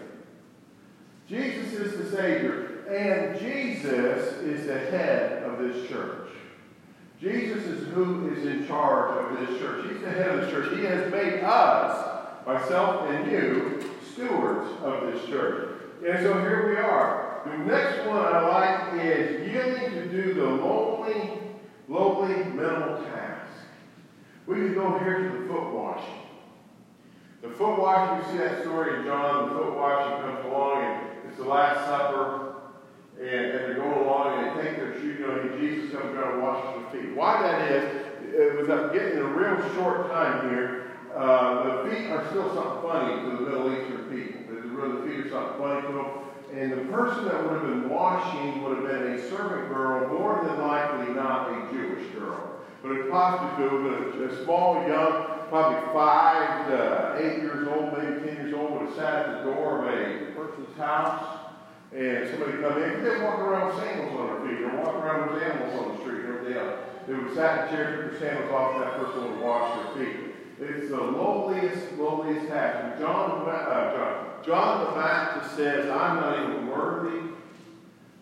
Jesus 1.28 1.74
is 1.74 1.98
the 1.98 2.16
Savior. 2.16 2.68
And 2.90 3.40
Jesus 3.40 4.34
is 4.42 4.68
the 4.68 4.78
head 4.78 5.44
of 5.44 5.60
this 5.60 5.88
church. 5.88 6.28
Jesus 7.22 7.64
is 7.64 7.88
who 7.94 8.34
is 8.34 8.46
in 8.46 8.68
charge 8.68 9.18
of 9.18 9.48
this 9.48 9.60
church. 9.60 9.90
He's 9.90 10.02
the 10.02 10.10
head 10.10 10.28
of 10.28 10.42
the 10.42 10.52
church. 10.52 10.78
He 10.78 10.84
has 10.86 11.10
made 11.12 11.42
us 11.42 12.46
myself 12.46 13.10
and 13.10 13.32
you, 13.32 13.80
stewards 14.12 14.70
of 14.84 15.14
this 15.14 15.26
church. 15.28 15.82
And 16.06 16.20
so 16.20 16.34
here 16.42 16.70
we 16.70 16.78
are. 16.78 17.42
The 17.46 17.58
next 17.60 18.08
one 18.08 18.18
I 18.18 18.48
like 18.48 19.06
is 19.06 19.48
yielding 19.48 19.92
to 19.92 20.06
do 20.10 20.34
the 20.34 20.46
lonely, 20.46 21.40
lowly 21.88 22.36
minimal 22.44 23.04
task. 23.04 23.31
We 24.52 24.58
can 24.58 24.74
go 24.74 25.00
here 25.00 25.18
to 25.18 25.30
the 25.30 25.48
foot 25.48 25.72
washing. 25.72 26.20
The 27.42 27.52
foot 27.52 27.80
washing, 27.80 28.18
you 28.18 28.32
see 28.34 28.38
that 28.44 28.64
story 28.64 29.00
in 29.00 29.06
John, 29.06 29.48
the 29.48 29.56
foot 29.56 29.78
washing 29.78 30.22
comes 30.24 30.46
along 30.46 30.84
and 30.84 31.30
it's 31.30 31.38
the 31.38 31.46
Last 31.46 31.86
Supper, 31.86 32.56
and, 33.18 33.30
and 33.30 33.60
they're 33.60 33.76
going 33.76 34.00
along 34.00 34.44
and 34.44 34.60
they 34.60 34.64
take 34.64 34.76
their 34.76 34.94
shoes, 35.00 35.22
you 35.22 35.26
know, 35.26 35.58
Jesus 35.58 35.94
comes 35.94 36.14
around 36.18 36.34
and 36.34 36.42
washes 36.44 36.92
their 36.92 37.02
feet. 37.02 37.16
Why 37.16 37.42
that 37.42 37.72
is, 37.72 38.06
it 38.34 38.58
was 38.58 38.68
I'm 38.68 38.92
getting 38.92 39.20
a 39.20 39.24
real 39.24 39.56
short 39.72 40.12
time 40.12 40.50
here, 40.50 40.92
uh, 41.16 41.84
the 41.84 41.90
feet 41.90 42.12
are 42.12 42.28
still 42.28 42.54
something 42.54 42.82
funny 42.82 43.22
to 43.22 43.38
the 43.38 43.50
Middle 43.50 43.72
Eastern 43.72 44.04
people. 44.12 44.54
The, 44.54 44.98
the 44.98 45.08
feet 45.08 45.28
are 45.28 45.30
something 45.30 45.60
funny 45.60 45.82
to 45.88 45.94
them. 45.94 46.12
And 46.52 46.72
the 46.74 46.92
person 46.92 47.24
that 47.24 47.42
would 47.42 47.62
have 47.62 47.70
been 47.70 47.90
washing 47.90 48.62
would 48.64 48.80
have 48.80 48.86
been 48.86 49.14
a 49.14 49.30
servant 49.30 49.70
girl, 49.70 50.10
more 50.10 50.44
than 50.44 50.60
likely 50.60 51.14
not 51.14 51.48
a 51.48 51.72
Jewish 51.72 52.06
girl. 52.10 52.52
But 52.82 52.92
have 52.94 53.58
been 53.58 54.22
a, 54.22 54.26
a 54.26 54.44
small, 54.44 54.88
young, 54.88 55.48
probably 55.50 55.94
five 55.94 56.68
to 56.68 57.18
eight 57.20 57.44
years 57.44 57.68
old, 57.68 57.94
maybe 57.94 58.26
ten 58.26 58.38
years 58.38 58.54
old, 58.54 58.72
would 58.72 58.90
have 58.90 58.96
sat 58.96 59.30
at 59.30 59.44
the 59.44 59.52
door 59.52 59.80
of 59.80 59.94
a 59.94 60.32
person's 60.34 60.76
house. 60.78 61.38
And 61.94 62.30
somebody 62.30 62.54
come 62.54 62.82
in, 62.82 63.04
they 63.04 63.22
walk 63.22 63.40
around 63.40 63.68
with 63.68 63.84
sandals 63.84 64.20
on 64.20 64.28
their 64.28 64.50
feet, 64.50 64.64
or 64.66 64.78
walk 64.78 64.96
around 64.96 65.34
with 65.34 65.44
animals 65.44 65.80
on 65.80 65.92
the 65.92 66.02
street 66.02 66.26
everything 66.26 66.58
else. 66.58 66.80
They 67.06 67.14
would 67.14 67.36
sat 67.36 67.68
in 67.68 67.76
chairs, 67.76 67.88
chair, 67.88 68.04
took 68.10 68.20
their 68.20 68.30
sandals 68.32 68.52
off, 68.52 68.76
and 68.76 68.84
that 68.84 68.98
person 68.98 69.30
would 69.30 69.42
wash 69.42 69.96
their 69.96 70.06
feet. 70.06 70.18
It's 70.60 70.90
the 70.90 70.98
lowliest, 70.98 71.94
lowliest 71.98 72.48
task. 72.48 73.00
John, 73.00 73.50
uh, 73.50 73.94
John, 73.94 74.44
John 74.46 74.86
the 74.86 74.92
Baptist 75.00 75.56
says, 75.56 75.90
I'm 75.90 76.16
not 76.18 76.40
even 76.40 76.68
worthy 76.68 77.32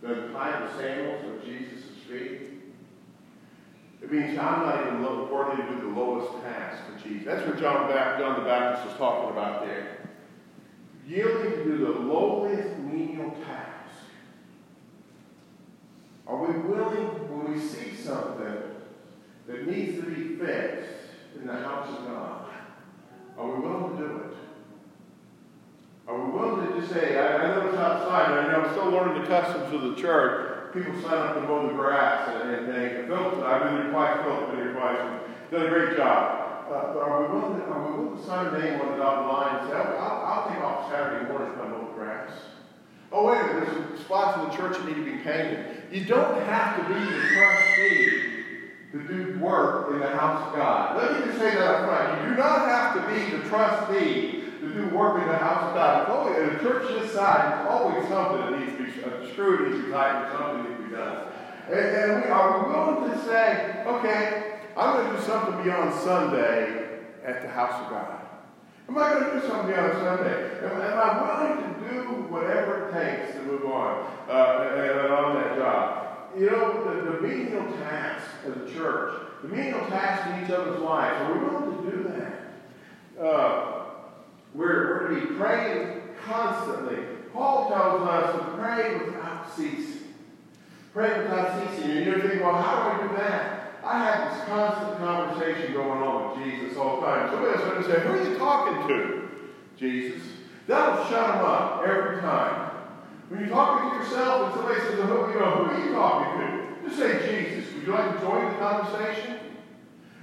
to 0.01 0.31
tie 0.31 0.59
the 0.65 0.77
sandals 0.77 1.35
of 1.35 1.45
Jesus' 1.45 1.83
feet. 2.09 2.48
It 4.01 4.11
means 4.11 4.37
I'm 4.37 4.61
not 4.61 4.87
even 4.87 5.03
worthy 5.29 5.61
to 5.61 5.69
do 5.69 5.81
the 5.81 5.99
lowest 5.99 6.41
task 6.43 6.83
for 6.85 7.07
Jesus. 7.07 7.25
That's 7.25 7.45
what 7.45 7.59
John, 7.59 7.89
John 7.89 8.39
the 8.39 8.45
Baptist 8.45 8.93
is 8.93 8.97
talking 8.97 9.31
about 9.31 9.65
there. 9.65 9.97
Yielding 11.07 11.51
to 11.51 11.63
do 11.63 11.77
the 11.77 11.99
lowest 11.99 12.77
menial 12.79 13.31
task. 13.45 13.69
Are 16.25 16.37
we 16.37 16.59
willing, 16.59 17.07
when 17.29 17.53
we 17.53 17.59
see 17.59 17.95
something 17.95 18.55
that 19.47 19.67
needs 19.67 19.95
to 19.95 20.03
be 20.03 20.35
fixed, 20.35 20.99
in 21.39 21.47
the 21.47 21.53
house 21.53 21.89
of 21.89 22.05
God? 22.05 22.45
Are 23.37 23.47
we 23.47 23.67
willing 23.67 23.97
to 23.97 24.03
do 24.03 24.15
it? 24.17 24.33
Are 26.07 26.19
we 26.19 26.31
willing 26.31 26.67
to 26.67 26.79
just 26.79 26.91
say, 26.91 27.17
I, 27.17 27.37
I 27.37 27.55
know 27.55 27.67
it's 27.67 27.77
outside, 27.77 28.31
and 28.31 28.47
I 28.47 28.51
know 28.51 28.61
I'm 28.63 28.71
still 28.71 28.89
learning 28.89 29.21
the 29.21 29.27
customs 29.27 29.73
of 29.73 29.81
the 29.81 29.95
church. 29.95 30.48
People 30.73 30.93
sign 31.01 31.17
up 31.17 31.33
to 31.35 31.41
mow 31.41 31.67
the 31.67 31.73
grass 31.73 32.29
and, 32.29 32.51
and 32.51 32.67
they 32.69 33.07
Philip, 33.07 33.43
I've 33.43 33.63
been 33.63 33.81
here 33.81 33.91
twice, 33.91 34.21
Philip's 34.23 34.51
been 34.51 34.57
here 34.57 34.73
twice, 34.73 34.97
done 35.49 35.65
a 35.65 35.69
great 35.69 35.97
job. 35.97 36.67
Uh, 36.69 36.93
but 36.93 37.01
are 37.01 37.25
we 37.25 37.39
willing 37.39 37.59
to, 37.59 37.65
are 37.65 37.89
we 37.89 37.97
willing 37.97 38.17
to 38.19 38.25
sign 38.27 38.53
a 38.53 38.59
name 38.59 38.79
on 38.79 38.91
the 38.91 38.97
dotted 38.97 39.25
line 39.25 39.55
and 39.59 39.69
say, 39.69 39.75
I'll, 39.75 40.21
I'll 40.21 40.49
take 40.49 40.61
off 40.61 40.91
Saturday 40.91 41.27
morning 41.27 41.57
to 41.57 41.63
mow 41.65 41.87
the 41.87 41.93
grass? 41.93 42.29
Oh, 43.11 43.25
wait 43.25 43.41
a 43.41 43.43
minute, 43.45 43.65
there's 43.65 43.77
some 43.77 43.97
spots 44.05 44.37
in 44.37 44.49
the 44.49 44.55
church 44.55 44.77
that 44.77 44.85
need 44.85 45.03
to 45.03 45.11
be 45.11 45.17
painted. 45.23 45.83
You 45.91 46.05
don't 46.05 46.39
have 46.43 46.77
to 46.77 46.93
be 46.93 46.99
the 46.99 47.19
trustee 47.33 48.29
to 48.91 49.07
do 49.07 49.39
work 49.39 49.91
in 49.93 49.99
the 49.99 50.09
house 50.09 50.47
of 50.47 50.55
God. 50.55 50.97
Let 50.97 51.19
me 51.19 51.25
just 51.25 51.39
say 51.39 51.55
that 51.55 51.61
up 51.61 51.85
front. 51.89 52.21
You 52.21 52.29
do 52.29 52.35
not 52.37 52.67
have 52.69 52.93
to 52.93 53.01
be 53.11 53.37
the 53.37 53.49
trustee 53.49 54.43
to 54.61 54.73
do 54.73 54.95
work 54.95 55.21
in 55.21 55.27
the 55.27 55.37
house 55.37 55.69
of 55.69 55.73
God. 55.73 56.01
It's 56.01 56.11
always, 56.11 56.37
in 56.37 56.55
a 56.55 56.59
church 56.59 56.87
this 56.89 57.13
size, 57.13 57.55
there's 57.55 57.67
always 57.67 58.07
something 58.07 58.51
that 58.51 58.59
needs 58.59 58.77
screw 59.31 59.69
needs 59.69 59.81
to 59.81 59.85
be 59.85 59.91
tightened, 59.91 60.37
something 60.37 60.75
to 60.75 60.83
be 60.83 60.95
done. 60.95 61.27
And, 61.67 61.79
and 61.79 62.23
we 62.23 62.29
are 62.29 62.67
we 62.67 62.73
willing 62.73 63.11
to 63.11 63.25
say, 63.25 63.83
okay, 63.85 64.59
I'm 64.75 64.97
going 64.97 65.11
to 65.11 65.17
do 65.17 65.23
something 65.25 65.63
beyond 65.63 65.93
Sunday 65.93 66.99
at 67.23 67.41
the 67.41 67.47
house 67.47 67.83
of 67.83 67.89
God. 67.89 68.19
Am 68.87 68.97
I 68.97 69.13
going 69.13 69.25
to 69.25 69.39
do 69.39 69.47
something 69.47 69.67
beyond 69.67 69.93
Sunday? 69.93 70.65
Am, 70.65 70.81
am 70.81 70.97
I 70.97 71.21
willing 71.21 71.73
to 71.73 71.89
do 71.89 72.01
whatever 72.33 72.89
it 72.89 72.93
takes 72.93 73.33
to 73.37 73.43
move 73.43 73.65
on 73.65 74.05
uh, 74.27 75.11
on 75.11 75.35
that 75.35 75.57
job? 75.57 76.05
You 76.37 76.49
know, 76.49 76.83
the, 76.85 77.11
the 77.11 77.21
menial 77.21 77.71
task 77.73 78.25
as 78.47 78.53
the 78.53 78.71
church, 78.71 79.19
the 79.43 79.49
menial 79.49 79.85
task 79.87 80.27
in 80.27 80.43
each 80.43 80.51
other's 80.51 80.79
lives, 80.79 81.21
are 81.21 81.33
we 81.33 81.45
willing 81.45 81.83
to 81.83 81.91
do 81.91 82.03
that? 82.03 83.23
Uh, 83.23 83.85
we're, 84.55 85.07
we're 85.09 85.19
to 85.19 85.27
be 85.27 85.35
praying 85.35 86.01
constantly. 86.25 87.08
Paul 87.33 87.69
tells 87.69 88.07
us 88.07 88.35
to 88.35 88.51
pray 88.57 88.97
without 89.05 89.55
ceasing. 89.55 90.13
Pray 90.93 91.21
without 91.21 91.69
ceasing. 91.69 91.91
And 91.91 92.05
you're 92.05 92.19
thinking, 92.19 92.39
well, 92.41 92.61
how 92.61 92.83
do 92.83 93.03
I 93.03 93.07
do 93.07 93.17
that? 93.17 93.73
I 93.83 94.03
have 94.03 94.33
this 94.33 94.45
constant 94.45 94.97
conversation 94.97 95.73
going 95.73 96.01
on 96.01 96.39
with 96.39 96.45
Jesus 96.45 96.77
all 96.77 96.99
the 96.99 97.07
time. 97.07 97.29
Somebody 97.29 97.53
else 97.55 97.63
going 97.63 97.83
to 97.83 97.89
say, 97.89 97.99
who 98.01 98.09
are 98.09 98.29
you 98.29 98.37
talking 98.37 98.87
to? 98.87 99.29
Jesus. 99.77 100.21
That'll 100.67 101.05
shut 101.05 101.35
him 101.35 101.45
up 101.45 101.83
every 101.87 102.21
time. 102.21 102.71
When 103.29 103.39
you're 103.39 103.49
talking 103.49 103.91
to 103.91 104.03
yourself 104.03 104.47
and 104.47 104.53
somebody 104.55 104.81
says, 104.81 104.95
who, 104.95 105.33
you 105.33 105.39
know, 105.39 105.51
who 105.51 105.71
are 105.71 105.85
you 105.85 105.91
talking 105.93 106.41
to? 106.41 106.89
Just 106.89 106.99
say 106.99 107.11
Jesus. 107.29 107.73
Would 107.73 107.83
you 107.83 107.93
like 107.93 108.15
to 108.15 108.21
join 108.21 108.51
the 108.51 108.57
conversation? 108.57 109.39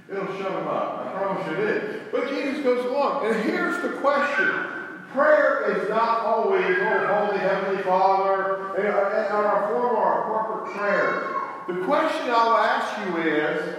It'll 0.09 0.27
shut 0.37 0.51
them 0.51 0.67
up. 0.67 1.05
I 1.05 1.11
promise 1.17 1.47
you 1.47 1.53
it 1.53 1.59
is. 1.59 2.01
But 2.11 2.29
Jesus 2.29 2.63
goes 2.63 2.85
along. 2.85 3.25
And 3.25 3.43
here's 3.43 3.81
the 3.81 3.89
question. 3.99 4.76
Prayer 5.13 5.77
is 5.77 5.89
not 5.89 6.19
always, 6.21 6.77
oh, 6.79 7.25
Holy 7.25 7.39
Heavenly 7.39 7.81
Father, 7.83 8.75
and 8.77 8.87
our, 8.87 9.15
and 9.15 9.33
our 9.33 9.67
form 9.69 9.91
of 9.91 9.95
our 9.95 10.23
corporate 10.25 10.75
prayer. 10.75 11.37
The 11.67 11.85
question 11.85 12.29
I'll 12.29 12.57
ask 12.57 13.07
you 13.07 13.17
is, 13.21 13.75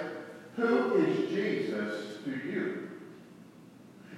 who 0.57 0.95
is 0.97 1.31
Jesus 1.31 2.19
to 2.25 2.31
you? 2.31 2.89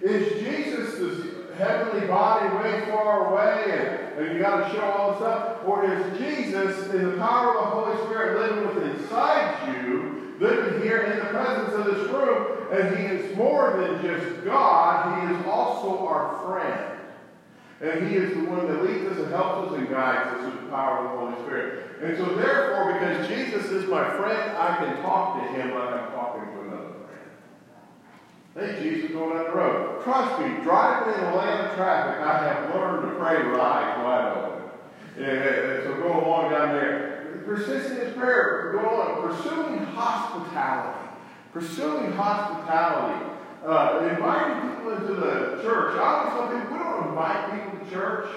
Is 0.02 0.42
Jesus 0.42 0.98
the 0.98 1.54
heavenly 1.56 2.06
body 2.06 2.56
way 2.56 2.86
far 2.90 3.32
away 3.32 3.64
and, 4.16 4.18
and 4.18 4.34
you 4.34 4.42
got 4.42 4.68
to 4.68 4.74
show 4.74 4.82
all 4.82 5.10
the 5.10 5.16
stuff? 5.18 5.58
Or 5.66 5.84
is 5.84 6.18
Jesus, 6.18 6.92
in 6.94 7.10
the 7.10 7.16
power 7.18 7.58
of 7.58 7.64
the 7.64 7.70
Holy 7.70 8.06
Spirit 8.06 8.40
living 8.40 8.74
within 8.74 8.90
inside 8.96 9.74
you, 9.74 10.36
living 10.40 10.82
here 10.82 11.02
in 11.02 11.18
the 11.18 11.26
presence 11.26 11.74
of 11.74 11.84
this 11.84 12.08
room, 12.08 12.68
and 12.72 12.96
he 12.96 13.04
is 13.04 13.36
more 13.36 13.76
than 13.76 14.00
just 14.00 14.44
God, 14.44 15.28
he 15.28 15.34
is 15.34 15.44
also 15.44 16.06
our 16.06 16.40
friend. 16.46 16.99
And 17.80 18.08
he 18.08 18.16
is 18.16 18.34
the 18.34 18.44
one 18.44 18.68
that 18.68 18.84
leads 18.84 19.06
us 19.06 19.18
and 19.18 19.32
helps 19.32 19.72
us 19.72 19.78
and 19.78 19.88
guides 19.88 20.36
us 20.36 20.44
with 20.44 20.60
the 20.64 20.68
power 20.68 20.98
of 20.98 21.04
the 21.04 21.18
Holy 21.18 21.46
Spirit. 21.46 22.02
And 22.02 22.16
so 22.18 22.34
therefore, 22.34 22.92
because 22.92 23.26
Jesus 23.26 23.70
is 23.70 23.88
my 23.88 24.04
friend, 24.16 24.56
I 24.56 24.76
can 24.76 25.02
talk 25.02 25.40
to 25.40 25.48
him 25.48 25.70
like 25.74 25.88
I'm 25.88 26.12
talking 26.12 26.44
to 26.44 26.60
another 26.60 26.92
friend. 28.54 28.76
Hey, 28.76 28.82
Jesus 28.82 29.12
going 29.12 29.34
down 29.34 29.44
the 29.44 29.56
road. 29.56 30.04
Trust 30.04 30.40
me, 30.42 30.62
driving 30.62 31.14
in 31.14 31.20
a 31.20 31.36
lane 31.36 31.64
of 31.64 31.74
traffic, 31.74 32.20
I 32.20 32.52
have 32.52 32.74
learned 32.74 33.08
to 33.08 33.18
pray 33.18 33.48
with 33.48 33.58
eyes 33.58 34.04
wide 34.04 34.36
open. 34.36 35.24
And 35.24 35.84
so 35.84 35.94
go 35.94 36.20
along 36.20 36.50
down 36.50 36.74
there. 36.74 37.40
Persisting 37.46 37.98
in 37.98 38.12
prayer, 38.12 38.72
go 38.72 39.00
on. 39.00 39.28
Pursuing 39.28 39.84
hospitality. 39.86 41.08
Pursuing 41.52 42.12
hospitality. 42.12 43.29
Uh, 43.64 44.08
inviting 44.10 44.70
people 44.70 44.92
into 44.92 45.14
the 45.14 45.60
church. 45.62 45.94
I 45.96 46.00
always 46.00 46.32
tell 46.32 46.48
people, 46.48 46.72
we 46.72 46.82
don't 46.82 47.08
invite 47.08 47.52
people 47.52 47.84
to 47.84 47.90
church. 47.92 48.28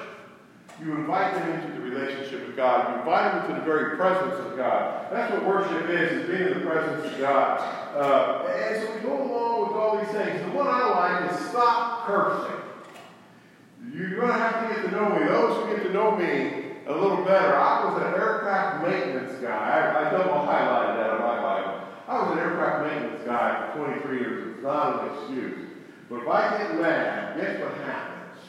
You 0.82 0.92
invite 0.96 1.34
them 1.36 1.50
into 1.50 1.80
the 1.80 1.82
relationship 1.82 2.46
with 2.46 2.58
God. 2.58 2.92
You 2.92 3.00
invite 3.00 3.32
them 3.32 3.46
into 3.46 3.62
the 3.62 3.66
very 3.66 3.96
presence 3.96 4.36
of 4.46 4.58
God. 4.58 5.08
That's 5.12 5.32
what 5.32 5.46
worship 5.46 5.90
is, 5.90 6.12
is 6.12 6.28
being 6.28 6.52
in 6.52 6.60
the 6.60 6.66
presence 6.66 7.06
of 7.06 7.20
God. 7.20 7.60
Uh, 7.96 8.48
and 8.48 8.84
so 8.84 8.96
we 8.96 9.00
go 9.00 9.24
along 9.24 9.68
with 9.68 9.78
all 9.78 9.98
these 9.98 10.10
things. 10.10 10.42
The 10.42 10.52
one 10.52 10.68
I 10.68 10.90
like 10.90 11.32
is 11.32 11.50
stop 11.50 12.06
cursing. 12.06 12.60
You're 13.94 14.16
going 14.16 14.28
to 14.28 14.34
have 14.34 14.68
to 14.68 14.76
get 14.76 14.90
to 14.90 14.92
know 14.92 15.10
me. 15.10 15.26
Those 15.26 15.64
who 15.64 15.76
get 15.76 15.84
to 15.84 15.94
know 15.94 16.18
me 16.18 16.64
a 16.86 16.92
little 16.92 17.24
better. 17.24 17.56
I 17.56 17.86
was 17.86 18.02
an 18.02 18.14
aircraft 18.20 18.86
maintenance 18.86 19.40
guy. 19.42 19.56
I, 19.56 20.08
I 20.08 20.12
double 20.12 20.34
highlighted 20.34 20.98
that 20.98 21.10
on 21.12 21.20
my 21.22 21.42
Bible. 21.42 21.80
I 22.08 22.22
was 22.22 22.32
an 22.34 22.40
aircraft 22.40 22.84
for 23.74 23.86
23 23.86 24.20
years. 24.20 24.56
It's 24.56 24.63
not 24.63 25.04
an 25.04 25.16
excuse. 25.16 25.70
But 26.10 26.22
if 26.22 26.28
I 26.28 26.58
get 26.58 26.80
mad, 26.80 27.38
guess 27.38 27.60
what 27.60 27.74
happens? 27.78 28.39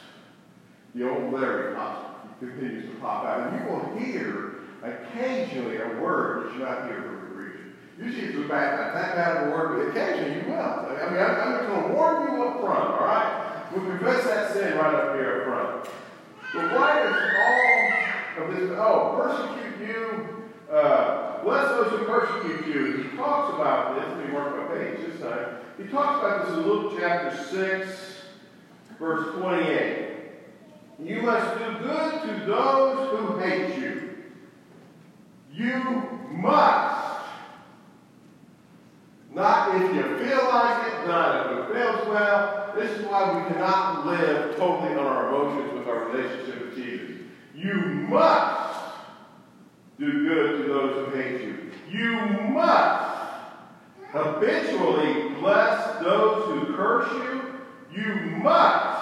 The 0.93 1.09
old 1.09 1.33
Larry 1.33 1.75
pops, 1.75 2.27
continues 2.39 2.89
to 2.89 2.95
pop 3.01 3.25
out. 3.25 3.53
And 3.53 3.59
you 3.59 3.71
will 3.71 3.97
hear 3.97 4.55
occasionally 4.83 5.77
a 5.77 6.01
word 6.01 6.45
that 6.45 6.57
you're 6.57 6.67
not 6.67 6.87
hear 6.87 7.01
from 7.01 7.15
the 7.15 7.35
preacher. 7.35 7.59
Usually 7.99 8.41
it's 8.41 8.49
bad, 8.49 8.93
that 8.95 9.15
bad 9.15 9.37
of 9.37 9.47
a 9.47 9.51
word, 9.51 9.93
but 9.93 9.99
occasionally 9.99 10.41
you 10.41 10.51
will. 10.51 10.59
I 10.59 11.09
mean, 11.09 11.19
I'm, 11.19 11.35
I'm 11.35 11.67
going 11.67 11.83
to 11.83 11.93
warn 11.93 12.23
you 12.23 12.43
up 12.43 12.61
front, 12.61 12.89
all 12.91 13.05
right? 13.05 13.65
We'll 13.73 13.85
confess 13.85 14.23
that 14.25 14.53
sin 14.53 14.77
right 14.77 14.93
up 14.93 15.15
here 15.15 15.41
up 15.41 15.45
front. 15.47 15.89
But 16.53 16.79
why 16.79 17.01
is 17.03 17.15
all 18.37 18.45
of 18.45 18.55
this, 18.55 18.69
oh, 18.77 19.21
persecute 19.21 19.87
you, 19.87 20.44
uh, 20.75 21.43
bless 21.43 21.67
those 21.69 21.91
who 21.91 22.05
persecute 22.05 22.67
you. 22.67 23.03
He 23.03 23.17
talks 23.17 23.53
about 23.53 23.95
this, 23.95 24.17
let 24.17 24.27
me 24.27 24.33
mark 24.33 24.57
my 24.57 24.75
page 24.75 24.99
this 25.05 25.21
time. 25.21 25.57
He 25.77 25.85
talks 25.85 26.19
about 26.19 26.45
this 26.45 26.57
in 26.57 26.67
Luke 26.67 26.93
chapter 26.99 27.43
6, 27.43 28.21
verse 28.99 29.35
28. 29.35 30.15
You 31.03 31.21
must 31.21 31.59
do 31.59 31.79
good 31.79 32.21
to 32.23 32.45
those 32.45 33.09
who 33.19 33.37
hate 33.39 33.77
you. 33.77 34.15
You 35.53 36.09
must. 36.31 37.05
Not 39.33 39.75
if 39.75 39.93
you 39.93 40.17
feel 40.17 40.45
like 40.45 40.87
it, 40.87 41.07
not 41.07 41.51
if 41.51 41.57
it 41.57 41.73
feels 41.73 42.07
well. 42.07 42.73
This 42.75 42.91
is 42.91 43.05
why 43.05 43.37
we 43.37 43.53
cannot 43.53 44.05
live 44.05 44.55
totally 44.55 44.93
on 44.93 45.05
our 45.05 45.27
emotions 45.27 45.73
with 45.73 45.87
our 45.87 46.05
relationship 46.05 46.65
with 46.65 46.75
Jesus. 46.75 47.21
You 47.53 47.73
must 47.73 48.65
do 49.99 50.27
good 50.27 50.61
to 50.61 50.73
those 50.73 51.07
who 51.07 51.15
hate 51.17 51.41
you. 51.41 51.71
You 51.89 52.11
must 52.49 53.15
habitually 54.15 55.35
bless 55.39 55.99
those 56.03 56.45
who 56.45 56.73
curse 56.75 57.11
you. 57.13 57.41
You 57.91 58.15
must 58.37 58.95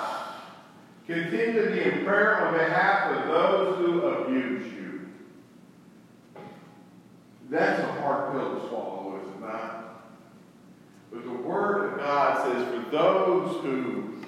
Continue 1.05 1.65
to 1.65 1.71
be 1.71 1.81
in 1.81 2.05
prayer 2.05 2.45
on 2.45 2.53
behalf 2.53 3.11
of 3.11 3.27
those 3.27 3.77
who 3.77 4.01
abuse 4.01 4.73
you. 4.73 5.01
That's 7.49 7.81
a 7.81 8.01
hard 8.01 8.31
pill 8.31 8.55
to 8.55 8.67
swallow, 8.69 9.19
is 9.21 9.29
it 9.29 9.41
not? 9.41 10.05
But 11.11 11.25
the 11.25 11.33
Word 11.33 11.91
of 11.91 11.99
God 11.99 12.47
says, 12.47 12.67
for 12.73 12.89
those 12.89 13.61
who 13.63 14.23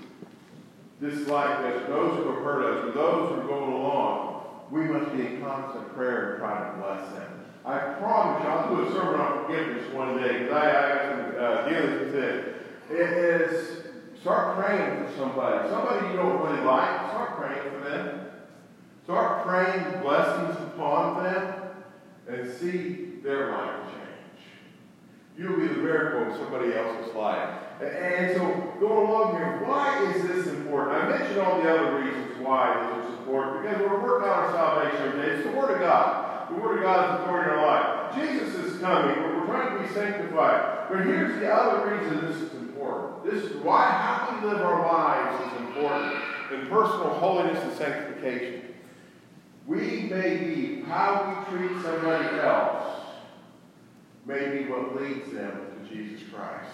dislike 0.99 1.59
us, 1.59 1.87
those 1.87 2.17
who 2.17 2.33
have 2.33 2.43
hurt 2.43 2.89
us, 2.89 2.93
those 2.93 3.29
who 3.29 3.41
are 3.41 3.47
going 3.47 3.71
along, 3.71 4.45
we 4.69 4.81
must 4.81 5.15
be 5.15 5.25
in 5.25 5.41
constant 5.41 5.95
prayer 5.95 6.31
and 6.31 6.39
try 6.39 6.71
to 6.71 6.77
bless 6.77 7.09
them. 7.13 7.44
I 7.65 7.77
promise 7.99 8.43
you, 8.43 8.49
I'll 8.49 8.75
do 8.75 8.87
a 8.87 8.91
sermon 8.91 9.19
on 9.19 9.45
forgiveness 9.45 9.91
one 9.93 10.17
day 10.21 10.39
because 10.39 10.53
I, 10.53 10.69
I 10.69 10.95
got 10.95 11.01
some 11.11 11.35
uh, 11.39 11.69
dealings 11.69 11.99
with 12.05 12.15
it. 12.15 12.55
It 12.91 13.09
is 13.17 13.85
Start 14.25 14.57
praying 14.57 15.05
for 15.05 15.17
somebody. 15.19 15.69
Somebody 15.69 16.07
you 16.07 16.13
don't 16.15 16.41
really 16.41 16.65
like, 16.65 17.11
start 17.11 17.37
praying 17.37 17.61
for 17.69 17.87
them. 17.87 18.21
Start 19.03 19.45
praying 19.45 20.01
blessings 20.01 20.57
upon 20.63 21.23
them 21.23 21.53
and 22.27 22.51
see 22.51 23.19
their 23.23 23.51
life 23.51 23.81
change. 23.83 24.47
You'll 25.37 25.59
be 25.59 25.67
the 25.67 25.75
miracle 25.75 26.33
in 26.33 26.39
somebody 26.39 26.73
else's 26.73 27.13
life. 27.13 27.55
And 27.83 28.35
so, 28.35 28.73
going 28.79 29.09
along 29.09 29.35
here, 29.35 29.63
why 29.63 30.11
is 30.11 30.23
this 30.23 30.47
important? 30.47 31.03
I 31.03 31.19
mentioned 31.19 31.41
all 31.41 31.61
the 31.61 31.69
other 31.69 32.01
reasons 32.01 32.39
why 32.39 32.97
this 32.97 33.05
is 33.05 33.19
important 33.19 33.61
because 33.61 33.79
we're 33.79 34.01
working 34.01 34.27
on 34.27 34.39
our 34.39 34.51
salvation 34.53 35.11
today. 35.11 35.33
It's 35.33 35.45
the 35.45 35.55
Word 35.55 35.75
of 35.75 35.81
God. 35.81 36.24
The 36.49 36.55
Word 36.55 36.77
of 36.77 36.83
God 36.83 37.15
is 37.15 37.21
authority 37.21 37.51
in 37.51 37.57
our 37.57 37.65
life. 37.65 38.15
Jesus 38.15 38.55
is 38.55 38.79
coming. 38.79 39.15
But 39.15 39.35
we're 39.35 39.45
trying 39.45 39.77
to 39.77 39.87
be 39.87 39.93
sanctified. 39.93 40.89
But 40.89 41.05
here's 41.05 41.39
the 41.39 41.51
other 41.51 41.95
reason 41.95 42.25
this 42.25 42.37
is 42.37 42.53
important. 42.53 43.25
This 43.25 43.43
is 43.43 43.57
why 43.63 43.85
how 43.85 44.39
we 44.39 44.47
live 44.47 44.61
our 44.61 44.85
lives 44.85 45.53
is 45.53 45.61
important 45.61 46.15
in 46.51 46.67
personal 46.67 47.09
holiness 47.15 47.61
and 47.63 47.73
sanctification. 47.73 48.61
We 49.65 50.01
may 50.11 50.37
be 50.37 50.81
how 50.83 51.45
we 51.49 51.57
treat 51.57 51.81
somebody 51.81 52.39
else 52.39 53.01
may 54.25 54.49
be 54.57 54.69
what 54.69 54.99
leads 55.01 55.31
them 55.31 55.59
to 55.83 55.89
Jesus 55.89 56.21
Christ. 56.31 56.71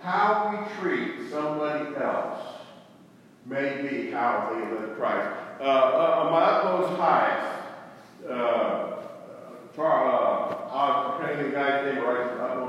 How 0.00 0.50
we 0.50 0.80
treat 0.80 1.30
somebody 1.30 1.94
else 1.96 2.40
may 3.44 3.82
be 3.82 4.10
how 4.10 4.50
they 4.52 4.70
live 4.70 4.96
Christ. 4.96 5.36
uh, 5.60 5.64
uh, 5.64 6.28
my 6.30 6.42
utmost 6.42 6.98
highest, 6.98 7.55
uh, 8.30 9.02
Charles, 9.74 10.54
uh, 10.54 10.76
I 10.76 11.18
can't 11.20 11.38
think 11.38 11.50
the 11.50 11.56
guy's 11.56 11.84
name 11.84 12.04
right, 12.04 12.40
I'll 12.40 12.66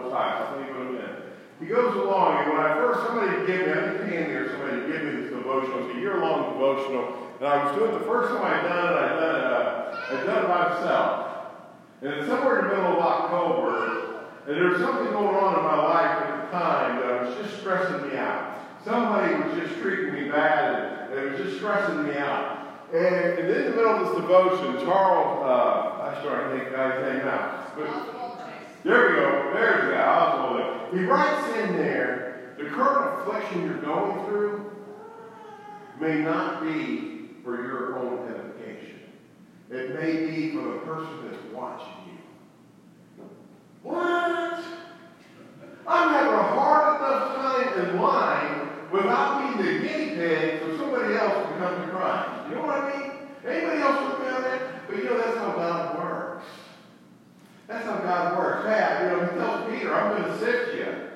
of 0.70 0.88
him 0.88 0.96
in. 0.96 1.16
He 1.60 1.66
goes 1.66 1.96
along, 1.96 2.44
and 2.44 2.54
when 2.54 2.62
I 2.62 2.76
first, 2.76 3.08
somebody 3.08 3.46
gave 3.48 3.66
me, 3.66 3.74
I 3.74 3.98
think 3.98 4.12
Candy 4.12 4.34
or 4.36 4.50
somebody 4.52 4.92
gave 4.92 5.04
me 5.04 5.22
this 5.22 5.32
devotional, 5.32 5.88
it's 5.88 5.98
a 5.98 6.00
year-long 6.00 6.54
devotional, 6.54 7.18
and 7.40 7.48
I 7.48 7.66
was 7.66 7.76
doing 7.76 7.96
it 7.96 8.00
the 8.00 8.06
first 8.06 8.34
time 8.34 8.46
I'd 8.46 8.64
done 8.64 8.86
it, 8.86 8.98
I'd 8.98 9.20
done 9.20 9.36
it, 9.36 9.44
uh, 9.44 10.08
I'd 10.12 10.26
done 10.26 10.44
it 10.44 10.48
by 10.48 10.70
myself. 10.70 11.24
And 12.02 12.14
it's 12.14 12.28
somewhere 12.28 12.60
in 12.60 12.68
the 12.70 12.76
middle 12.76 12.94
of 12.94 13.00
October, 13.00 14.22
and 14.46 14.56
there 14.56 14.70
was 14.70 14.80
something 14.82 15.12
going 15.12 15.36
on 15.36 15.58
in 15.58 15.64
my 15.66 15.82
life 15.82 16.24
at 16.24 16.46
the 16.46 16.58
time 16.58 17.02
that 17.02 17.26
was 17.26 17.36
just 17.42 17.60
stressing 17.60 18.08
me 18.08 18.18
out. 18.18 18.60
Somebody 18.86 19.34
was 19.34 19.58
just 19.58 19.82
treating 19.82 20.14
me 20.14 20.30
bad, 20.30 21.10
and 21.10 21.20
it 21.20 21.32
was 21.32 21.42
just 21.42 21.58
stressing 21.58 22.08
me 22.08 22.16
out. 22.18 22.57
And, 22.94 23.40
and 23.40 23.50
in 23.50 23.64
the 23.66 23.70
middle 23.72 23.96
of 23.96 24.08
this 24.08 24.16
devotion, 24.16 24.86
Charles, 24.86 25.44
uh, 25.44 26.04
I 26.04 26.22
started 26.22 26.52
to 26.52 26.58
think 26.58 26.72
guy's 26.72 27.02
name 27.04 27.28
out. 27.28 27.76
But 27.76 28.84
there 28.86 29.10
we 29.10 29.16
go. 29.16 29.52
There's 29.54 29.86
the 29.86 29.92
guy, 29.92 30.08
Oswald. 30.08 30.94
He 30.94 31.04
writes 31.04 31.58
in 31.58 31.76
there, 31.76 32.56
the 32.58 32.64
current 32.66 33.22
affliction 33.22 33.66
you're 33.66 33.82
going 33.82 34.26
through 34.26 34.72
may 36.00 36.20
not 36.22 36.64
be 36.64 37.32
for 37.44 37.58
your 37.58 38.00
own 38.00 38.30
edification. 38.30 39.00
It 39.70 39.94
may 40.00 40.26
be 40.28 40.52
for 40.56 40.64
the 40.64 40.80
person 40.80 41.30
that's 41.30 41.44
watching 41.54 41.94
you. 42.08 43.24
What? 43.84 44.64
I'm 45.86 46.10
having 46.10 46.34
a 46.34 46.44
hard 46.44 47.02
enough 47.02 47.36
time 47.36 47.90
in 47.90 48.02
line 48.02 48.70
without 48.92 49.58
being 49.58 49.66
the 49.66 49.88
guinea 49.88 50.16
pig 50.16 50.62
for 50.62 50.78
somebody 50.78 51.16
else 51.16 51.50
to 51.50 51.58
come 51.58 51.82
to 51.82 51.88
Christ. 51.90 52.37
You 52.50 52.56
know 52.56 52.62
what 52.62 52.84
I 52.84 52.98
mean? 52.98 53.12
Anybody 53.46 53.82
else 53.82 54.02
look 54.02 54.24
down 54.24 54.42
there? 54.42 54.82
But 54.88 54.98
you 54.98 55.04
know, 55.06 55.18
that's 55.18 55.38
how 55.38 55.52
God 55.52 55.98
works. 55.98 56.46
That's 57.68 57.86
how 57.86 57.98
God 57.98 58.38
works. 58.38 58.66
Hey, 58.68 59.04
you 59.04 59.10
know, 59.10 59.26
he 59.26 59.38
tells 59.38 59.72
Peter, 59.72 59.94
I'm 59.94 60.18
going 60.18 60.32
to 60.32 60.40
sift 60.40 60.76
you. 60.76 61.08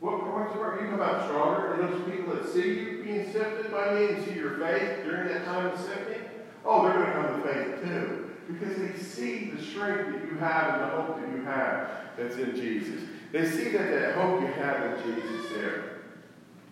What, 0.00 0.18
the 0.18 0.58
word? 0.58 0.80
You 0.82 0.90
come 0.90 1.00
out 1.00 1.24
stronger. 1.24 1.74
And 1.74 1.92
those 1.92 2.10
people 2.10 2.34
that 2.34 2.48
see 2.48 2.78
you 2.78 3.02
being 3.04 3.32
sifted 3.32 3.70
by 3.70 3.94
me 3.94 4.08
and 4.08 4.24
see 4.24 4.34
your 4.34 4.58
faith 4.58 5.04
during 5.04 5.28
that 5.28 5.44
time 5.44 5.66
of 5.66 5.78
sifting, 5.78 6.22
oh, 6.64 6.82
they're 6.82 6.94
going 6.94 7.06
to 7.06 7.12
come 7.12 7.42
to 7.42 7.48
faith 7.48 7.82
too. 7.82 8.30
Because 8.48 8.76
they 8.76 8.98
see 8.98 9.50
the 9.50 9.62
strength 9.62 10.12
that 10.12 10.30
you 10.30 10.38
have 10.38 10.74
and 10.74 10.82
the 10.82 10.96
hope 10.96 11.20
that 11.20 11.28
you 11.30 11.44
have 11.44 11.90
that's 12.16 12.36
in 12.36 12.54
Jesus. 12.54 13.02
They 13.30 13.48
see 13.48 13.70
that, 13.70 13.90
that 13.90 14.14
hope 14.16 14.40
you 14.40 14.48
have 14.48 14.98
in 14.98 15.14
Jesus 15.14 15.50
there. 15.52 15.91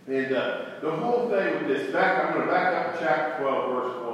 And 0.07 0.33
uh, 0.35 0.65
the 0.81 0.91
whole 0.91 1.29
thing 1.29 1.55
with 1.55 1.69
this, 1.69 1.93
back, 1.93 2.25
I'm 2.25 2.35
going 2.35 2.47
to 2.47 2.53
back 2.53 2.75
up 2.75 2.99
chapter 2.99 3.43
12, 3.43 3.71
verse 3.71 4.07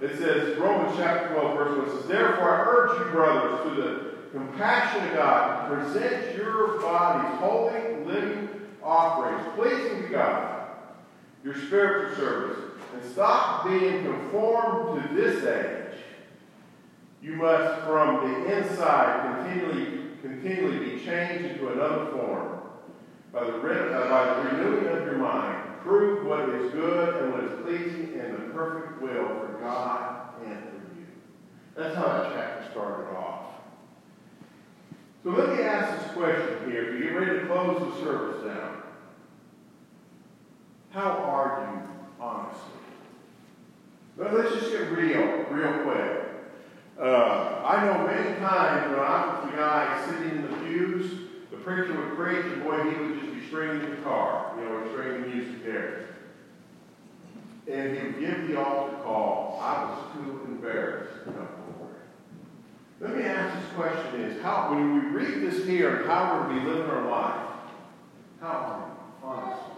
1. 0.00 0.10
It 0.10 0.18
says, 0.18 0.58
Romans 0.58 0.96
chapter 0.96 1.34
12, 1.34 1.56
verse 1.56 1.88
1 1.88 1.98
says, 1.98 2.08
Therefore 2.08 2.50
I 2.50 2.64
urge 2.66 2.98
you, 2.98 3.12
brothers, 3.12 3.60
through 3.60 3.82
the 3.82 4.10
compassion 4.32 5.08
of 5.08 5.14
God, 5.14 5.68
present 5.68 6.36
your 6.36 6.80
bodies 6.80 7.38
holy, 7.38 8.04
living 8.06 8.48
offerings, 8.82 9.46
pleasing 9.56 10.02
to 10.02 10.08
God, 10.08 10.68
your 11.44 11.54
spiritual 11.54 12.16
service, 12.16 12.58
and 12.94 13.12
stop 13.12 13.66
being 13.66 14.02
conformed 14.04 15.02
to 15.02 15.14
this 15.14 15.44
age. 15.44 16.00
You 17.22 17.34
must, 17.36 17.82
from 17.82 18.30
the 18.30 18.56
inside, 18.56 19.44
continually, 19.44 20.06
continually 20.22 20.78
be 20.78 21.04
changed 21.04 21.44
into 21.44 21.68
another 21.68 22.06
form 22.12 22.59
by 23.32 23.44
the, 23.44 23.56
uh, 23.56 24.08
by 24.08 24.42
the 24.42 24.56
renewing 24.56 24.86
of 24.88 25.04
your 25.04 25.18
mind, 25.18 25.80
prove 25.82 26.26
what 26.26 26.48
is 26.48 26.72
good 26.72 27.22
and 27.22 27.32
what 27.32 27.44
is 27.44 27.60
pleasing 27.62 28.20
and 28.20 28.34
the 28.34 28.52
perfect 28.52 29.00
will 29.00 29.26
for 29.26 29.58
God 29.60 30.34
and 30.44 30.58
for 30.58 30.98
you. 30.98 31.06
That's 31.76 31.94
how 31.94 32.06
that 32.06 32.32
chapter 32.34 32.70
started 32.70 33.16
off. 33.16 33.54
So 35.22 35.30
let 35.30 35.50
me 35.50 35.62
ask 35.62 36.02
this 36.02 36.12
question 36.12 36.70
here. 36.70 36.88
If 36.88 36.98
you 36.98 37.04
get 37.04 37.16
ready 37.16 37.40
to 37.40 37.46
close 37.46 37.94
the 37.94 38.02
service 38.02 38.44
down, 38.44 38.82
how 40.90 41.10
are 41.10 41.68
you 41.70 42.24
honestly? 42.24 42.62
Well, 44.16 44.34
let's 44.34 44.54
just 44.54 44.72
get 44.72 44.90
real, 44.90 45.44
real 45.50 45.84
quick. 45.84 46.26
Uh, 47.00 47.62
I 47.64 47.84
know 47.84 48.06
many 48.06 48.38
times 48.40 48.90
when 48.90 49.00
I 49.00 49.26
was 49.26 49.50
the 49.50 49.56
guy 49.56 50.04
sitting 50.06 50.30
in 50.30 50.42
the 50.42 50.56
pews, 50.58 51.19
the 51.60 51.70
preacher 51.70 51.94
would 51.94 52.16
preach, 52.16 52.44
and 52.46 52.62
boy, 52.62 52.82
he 52.90 52.96
would 52.96 53.20
just 53.20 53.34
be 53.34 53.46
stringing 53.46 53.90
the 53.90 53.96
guitar, 53.96 54.52
you 54.56 54.64
know, 54.64 54.76
or 54.76 54.88
stringing 54.90 55.22
the 55.22 55.28
music 55.28 55.64
there. 55.64 56.06
And 57.70 57.96
he 57.96 58.02
would 58.04 58.20
give 58.20 58.48
the 58.48 58.58
altar 58.60 58.96
call. 59.02 59.60
I 59.62 59.84
was 59.84 60.14
too 60.14 60.40
embarrassed 60.46 61.24
to 61.24 61.32
come 61.32 61.48
forward. 61.76 62.00
Let 63.00 63.16
me 63.16 63.22
ask 63.24 63.60
this 63.60 63.72
question 63.74 64.20
is, 64.22 64.42
how, 64.42 64.70
when 64.70 64.94
we 64.94 65.00
read 65.10 65.42
this 65.42 65.66
here, 65.66 66.04
how 66.06 66.24
are 66.24 66.48
we 66.48 66.60
living 66.60 66.90
our 66.90 67.10
life? 67.10 67.46
How 68.40 68.48
are 68.48 68.78
we, 68.78 69.28
honestly? 69.28 69.74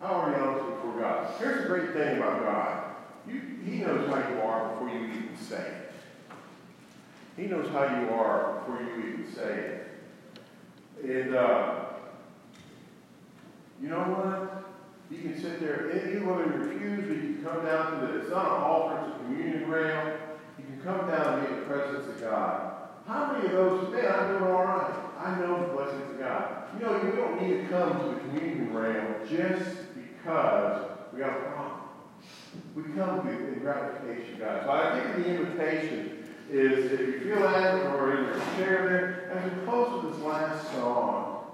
How 0.00 0.06
are 0.06 0.30
we 0.30 0.36
honest 0.36 0.66
before 0.66 1.00
God? 1.00 1.34
Here's 1.38 1.62
the 1.62 1.68
great 1.68 1.92
thing 1.92 2.18
about 2.18 2.42
God. 2.42 2.84
You, 3.26 3.40
he 3.64 3.78
knows 3.78 4.08
how 4.10 4.16
you 4.28 4.40
are 4.40 4.70
before 4.70 4.90
you 4.90 5.06
even 5.06 5.36
say 5.40 5.56
it. 5.60 5.92
He 7.36 7.46
knows 7.46 7.68
how 7.70 7.84
you 7.84 8.10
are 8.10 8.60
before 8.60 8.82
you 8.82 9.12
even 9.12 9.32
say 9.34 9.42
it. 9.42 9.83
And 11.04 11.34
uh, 11.34 11.84
you 13.82 13.88
know 13.88 14.00
what? 14.00 14.64
You 15.10 15.18
can 15.18 15.40
sit 15.40 15.60
there, 15.60 15.92
you 16.10 16.20
whether 16.20 16.44
you're 16.44 16.64
refused, 16.64 17.10
or 17.10 17.14
you 17.14 17.34
can 17.34 17.44
come 17.44 17.64
down 17.64 18.00
to 18.00 18.06
the, 18.06 18.20
it's 18.20 18.30
not 18.30 18.46
an 18.46 18.62
altar, 18.62 19.04
it's 19.04 19.14
a 19.14 19.18
communion 19.18 19.68
rail. 19.68 20.16
You 20.58 20.64
can 20.64 20.80
come 20.82 21.06
down 21.08 21.38
and 21.38 21.46
be 21.46 21.52
in 21.52 21.60
the 21.60 21.66
presence 21.66 22.08
of 22.08 22.20
God. 22.22 22.72
How 23.06 23.32
many 23.32 23.46
of 23.46 23.52
those, 23.52 23.92
man, 23.92 24.06
I'm 24.10 24.28
doing 24.28 24.44
all 24.44 24.64
right. 24.64 24.94
I 25.20 25.38
know 25.38 25.66
the 25.66 25.72
blessings 25.74 26.10
of 26.12 26.18
God. 26.18 26.68
You 26.74 26.86
know, 26.86 26.98
we 27.04 27.12
don't 27.12 27.42
need 27.42 27.62
to 27.62 27.68
come 27.68 27.98
to 28.00 28.14
the 28.14 28.20
communion 28.20 28.72
rail 28.72 29.14
just 29.28 29.94
because 29.94 30.90
we 31.12 31.20
got 31.20 31.36
a 31.36 31.40
problem. 31.42 31.80
We 32.74 32.82
come 32.94 33.28
in 33.28 33.58
gratification, 33.60 34.38
God. 34.38 34.62
So 34.64 34.70
I 34.70 35.00
think 35.00 35.24
the 35.24 35.34
invitation 35.34 36.23
is 36.50 36.92
if 36.92 37.00
you 37.00 37.20
feel 37.20 37.40
that 37.40 37.86
or 37.86 38.16
in 38.16 38.24
your 38.24 38.40
chair 38.56 38.88
there, 38.88 39.32
as 39.34 39.52
we 39.52 39.64
close 39.64 40.04
with 40.04 40.14
this 40.14 40.22
last 40.22 40.70
song, 40.72 41.46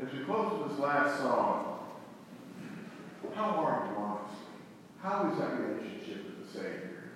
as 0.00 0.12
we 0.12 0.24
close 0.24 0.60
with 0.60 0.70
this 0.70 0.78
last 0.78 1.18
song, 1.18 1.78
how 3.34 3.50
are 3.50 3.88
you 3.88 3.96
honestly? 3.96 4.36
How 5.00 5.30
is 5.30 5.38
that 5.38 5.60
relationship 5.60 6.26
with 6.26 6.52
the 6.52 6.58
Savior? 6.58 7.10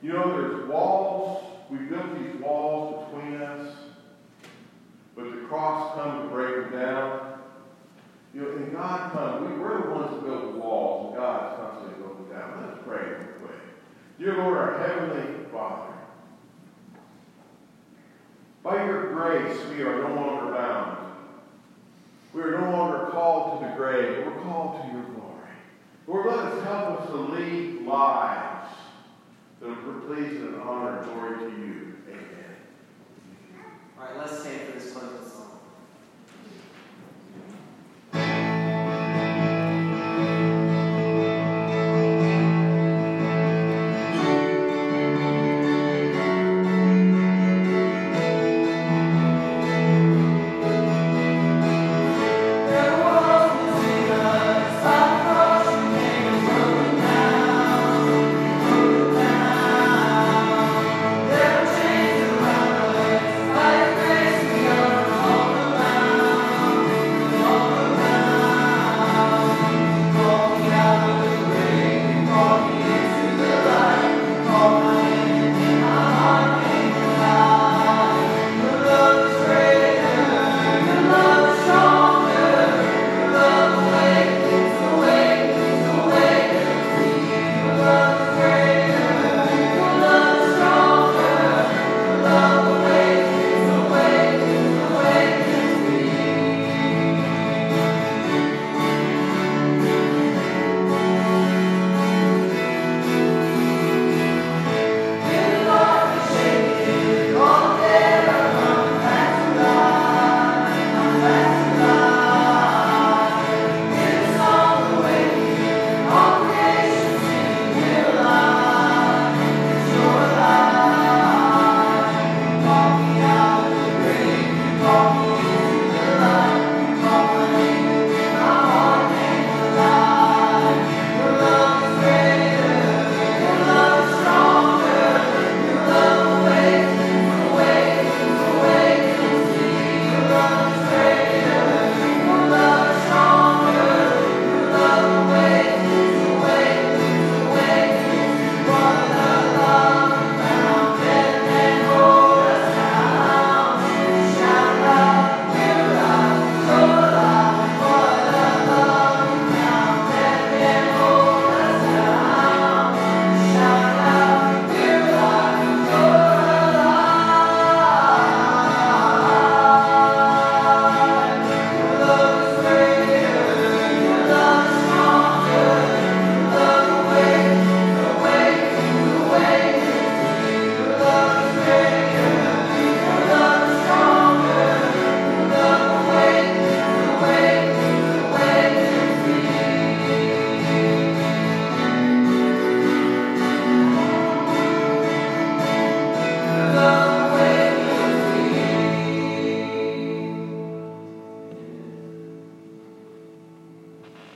You 0.00 0.12
know, 0.12 0.30
there's 0.30 0.68
walls. 0.68 1.44
We 1.70 1.78
built 1.78 2.18
these 2.18 2.40
walls 2.40 3.12
between 3.12 3.40
us, 3.42 3.74
but 5.16 5.24
the 5.24 5.46
cross 5.48 5.96
comes 5.96 6.22
to 6.22 6.34
break 6.34 6.70
them 6.70 6.80
down. 6.80 7.38
You 8.32 8.42
know, 8.42 8.50
and 8.52 8.72
God 8.72 9.12
comes. 9.12 9.48
We, 9.48 9.58
we're 9.58 9.82
the 9.82 9.90
ones 9.90 10.10
that 10.12 10.24
build 10.24 10.54
the 10.54 10.58
walls, 10.58 11.08
and 11.08 11.16
God's 11.16 11.56
constantly 11.56 12.02
building 12.02 12.28
them 12.28 12.38
down. 12.38 12.68
Let's 12.68 12.82
pray 12.86 13.08
real 13.08 13.38
quick. 13.40 13.60
Dear 14.18 14.36
Lord, 14.38 14.56
our 14.56 14.78
Heavenly 14.78 15.46
Father, 15.50 15.89
by 18.62 18.84
your 18.84 19.14
grace, 19.14 19.66
we 19.70 19.82
are 19.82 20.02
no 20.02 20.14
longer 20.14 20.52
bound. 20.52 21.14
We 22.34 22.42
are 22.42 22.60
no 22.60 22.70
longer 22.70 23.10
called 23.10 23.60
to 23.60 23.66
the 23.66 23.74
grave, 23.74 24.24
we're 24.24 24.42
called 24.42 24.82
to 24.82 24.92
your 24.92 25.04
glory. 25.04 25.50
Lord, 26.06 26.26
let 26.26 26.44
us 26.46 26.64
help 26.64 27.00
us 27.00 27.10
to 27.10 27.16
lead 27.16 27.86
lives 27.86 28.70
that 29.60 29.70
are 29.70 30.00
pleasing 30.06 30.46
and 30.46 30.56
honor 30.56 30.98
and 30.98 31.06
glory 31.06 31.38
to 31.38 31.60
you. 31.60 31.79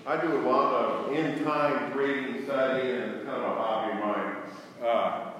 I 0.07 0.21
do 0.21 0.37
a 0.37 0.45
lot 0.47 0.75
of 0.75 1.15
end 1.15 1.43
time 1.47 1.97
reading, 1.97 2.45
study, 2.45 2.91
and 2.91 3.15
it's 3.15 3.25
kind 3.25 3.43
of 3.43 3.43
a 3.43 3.55
hobby 3.55 3.93
of 3.93 4.05
mine. 4.05 4.37
Uh, 4.85 5.31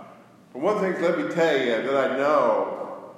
but 0.55 0.63
one 0.63 0.81
thing, 0.81 1.03
let 1.03 1.19
me 1.19 1.35
tell 1.35 1.59
you 1.59 1.83
that 1.83 2.11
I 2.13 2.17
know 2.17 3.15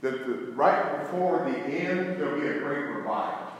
that 0.00 0.26
the, 0.26 0.32
right 0.52 1.00
before 1.00 1.40
the 1.40 1.58
end, 1.58 2.18
there'll 2.18 2.40
be 2.40 2.46
a 2.46 2.60
great 2.60 2.84
revival. 2.84 3.52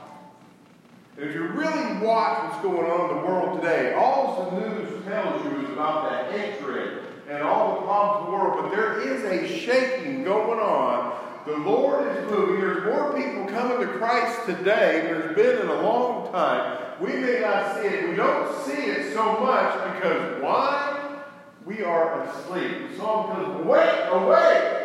And 1.17 1.29
if 1.29 1.35
you 1.35 1.43
really 1.43 1.97
watch 2.03 2.49
what's 2.49 2.63
going 2.63 2.89
on 2.89 3.11
in 3.11 3.17
the 3.17 3.27
world 3.27 3.61
today, 3.61 3.93
all 3.93 4.49
the 4.49 4.59
news 4.59 5.05
tells 5.05 5.43
you 5.45 5.67
is 5.67 5.69
about 5.69 6.09
the 6.09 6.39
hatred 6.39 7.03
and 7.29 7.43
all 7.43 7.75
the 7.75 7.81
problems 7.81 8.25
in 8.25 8.31
the 8.31 8.37
world, 8.37 8.63
but 8.63 8.75
there 8.75 8.99
is 9.01 9.23
a 9.25 9.59
shaking 9.59 10.23
going 10.23 10.59
on. 10.59 11.28
The 11.45 11.57
Lord 11.57 12.05
is 12.17 12.29
moving. 12.29 12.59
There's 12.59 12.83
more 12.83 13.13
people 13.13 13.45
coming 13.45 13.87
to 13.87 13.93
Christ 13.93 14.45
today 14.45 15.01
than 15.01 15.19
there's 15.19 15.35
been 15.35 15.61
in 15.61 15.67
a 15.67 15.81
long 15.81 16.31
time. 16.31 16.95
We 16.99 17.13
may 17.13 17.39
not 17.39 17.75
see 17.75 17.87
it. 17.87 18.09
We 18.09 18.15
don't 18.15 18.65
see 18.65 18.73
it 18.73 19.13
so 19.13 19.39
much 19.39 19.95
because 19.95 20.41
why? 20.41 21.21
We 21.65 21.83
are 21.83 22.23
asleep. 22.23 22.91
The 22.91 22.97
song 22.97 23.35
goes, 23.35 23.65
Awake, 23.65 23.99
awake! 24.11 24.79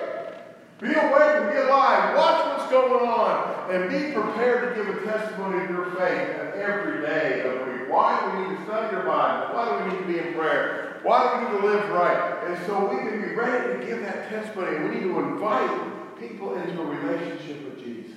Be 0.80 0.88
awake 0.88 1.36
and 1.36 1.50
be 1.50 1.56
alive. 1.56 2.16
Watch 2.16 2.58
what's 2.58 2.70
going 2.70 3.08
on 3.08 3.70
and 3.72 3.90
be 3.90 4.12
prepared 4.12 4.76
to 4.76 4.84
give 4.84 4.96
a 4.96 5.04
testimony 5.04 5.64
of 5.64 5.70
your 5.70 5.90
faith 5.92 6.54
every 6.54 7.00
day 7.00 7.40
of 7.40 7.58
the 7.58 7.72
week. 7.72 7.90
Why 7.90 8.20
do 8.20 8.38
we 8.38 8.48
need 8.48 8.58
to 8.58 8.64
study 8.64 8.94
your 8.94 9.04
Bible? 9.04 9.54
Why 9.54 9.68
do 9.68 9.84
we 9.84 9.90
need 9.90 10.00
to 10.00 10.12
be 10.12 10.28
in 10.28 10.34
prayer? 10.34 10.93
Why 11.04 11.22
do 11.28 11.36
we 11.36 11.52
need 11.52 11.60
to 11.60 11.66
live 11.66 11.90
right? 11.90 12.48
And 12.48 12.66
so 12.66 12.88
we 12.88 12.96
can 12.96 13.20
be 13.20 13.34
ready 13.34 13.78
to 13.78 13.86
give 13.86 14.00
that 14.00 14.30
testimony. 14.30 14.88
We 14.88 14.94
need 14.94 15.02
to 15.02 15.18
invite 15.18 16.18
people 16.18 16.54
into 16.54 16.80
a 16.80 16.86
relationship 16.86 17.62
with 17.62 17.84
Jesus 17.84 18.16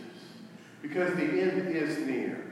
because 0.81 1.13
the 1.15 1.23
end 1.23 1.67
is 1.67 1.97
near. 2.07 2.45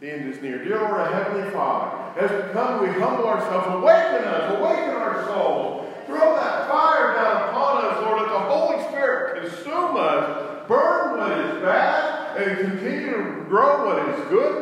The 0.00 0.10
end 0.10 0.32
is 0.32 0.40
near. 0.40 0.64
Dear 0.64 0.80
Lord, 0.80 1.12
Heavenly 1.12 1.50
Father, 1.50 2.18
as 2.18 2.30
we 2.30 2.52
come, 2.52 2.80
we 2.80 2.88
humble 2.88 3.28
ourselves. 3.28 3.66
Awaken 3.68 4.24
us. 4.24 4.58
Awaken 4.58 4.94
our 4.96 5.26
souls. 5.26 5.86
Throw 6.06 6.36
that 6.36 6.68
fire 6.70 7.14
down 7.14 7.50
upon 7.50 7.84
us, 7.84 8.02
Lord. 8.02 8.22
Let 8.22 8.32
the 8.32 8.38
Holy 8.38 8.82
Spirit 8.88 9.42
consume 9.42 9.96
us. 9.96 10.68
Burn 10.68 11.18
what 11.18 11.38
is 11.38 11.62
bad 11.62 12.36
and 12.38 12.58
continue 12.58 13.10
to 13.10 13.44
grow 13.46 13.84
what 13.84 14.08
is 14.08 14.28
good. 14.28 14.61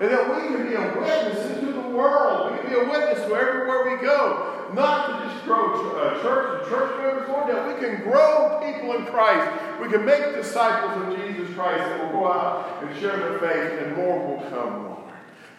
And 0.00 0.10
that 0.10 0.28
we 0.28 0.48
can 0.48 0.66
be 0.66 0.74
a 0.74 1.00
witness 1.00 1.56
into 1.56 1.72
the 1.72 1.88
world. 1.88 2.52
We 2.52 2.58
can 2.58 2.68
be 2.68 2.76
a 2.76 2.84
witness 2.84 3.26
to 3.26 3.34
everywhere 3.34 3.96
we 3.96 4.04
go. 4.04 4.68
Not 4.74 5.06
to 5.06 5.28
just 5.28 5.44
grow 5.44 5.96
uh, 5.96 6.20
church 6.22 6.60
and 6.60 6.68
church 6.68 6.98
members, 7.00 7.28
Lord, 7.28 7.48
that 7.48 7.66
we 7.66 7.80
can 7.80 8.02
grow 8.02 8.60
people 8.62 8.96
in 8.96 9.06
Christ. 9.06 9.80
We 9.80 9.88
can 9.88 10.04
make 10.04 10.34
disciples 10.34 11.02
of 11.02 11.16
Jesus 11.16 11.54
Christ 11.54 11.78
that 11.78 12.02
will 12.02 12.20
go 12.20 12.32
out 12.32 12.82
and 12.82 12.98
share 12.98 13.16
their 13.16 13.38
faith, 13.38 13.82
and 13.82 13.96
more 13.96 14.18
will 14.18 14.50
come, 14.50 14.84
Lord. 14.84 14.96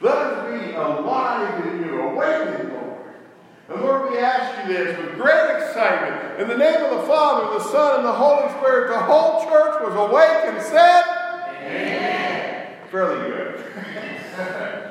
Let 0.01 0.15
us 0.15 0.61
be 0.61 0.75
alive 0.75 1.65
in 1.65 1.83
you, 1.83 2.01
awakened, 2.01 2.73
Lord. 2.73 2.87
And 3.69 3.81
Lord, 3.81 4.11
we 4.11 4.17
ask 4.19 4.67
you 4.67 4.73
this 4.73 4.97
with 4.97 5.15
great 5.15 5.57
excitement. 5.57 6.39
In 6.39 6.47
the 6.47 6.57
name 6.57 6.83
of 6.85 7.01
the 7.01 7.07
Father, 7.07 7.57
the 7.57 7.63
Son, 7.63 7.99
and 7.99 8.05
the 8.05 8.13
Holy 8.13 8.49
Spirit, 8.59 8.89
the 8.89 8.99
whole 8.99 9.43
church 9.45 9.81
was 9.83 9.95
awake 9.95 10.53
and 10.53 10.61
said, 10.61 11.03
Amen. 11.63 12.67
Fairly 12.91 13.29
good. 13.29 13.63
Thank 14.37 14.81
you. 14.83 14.86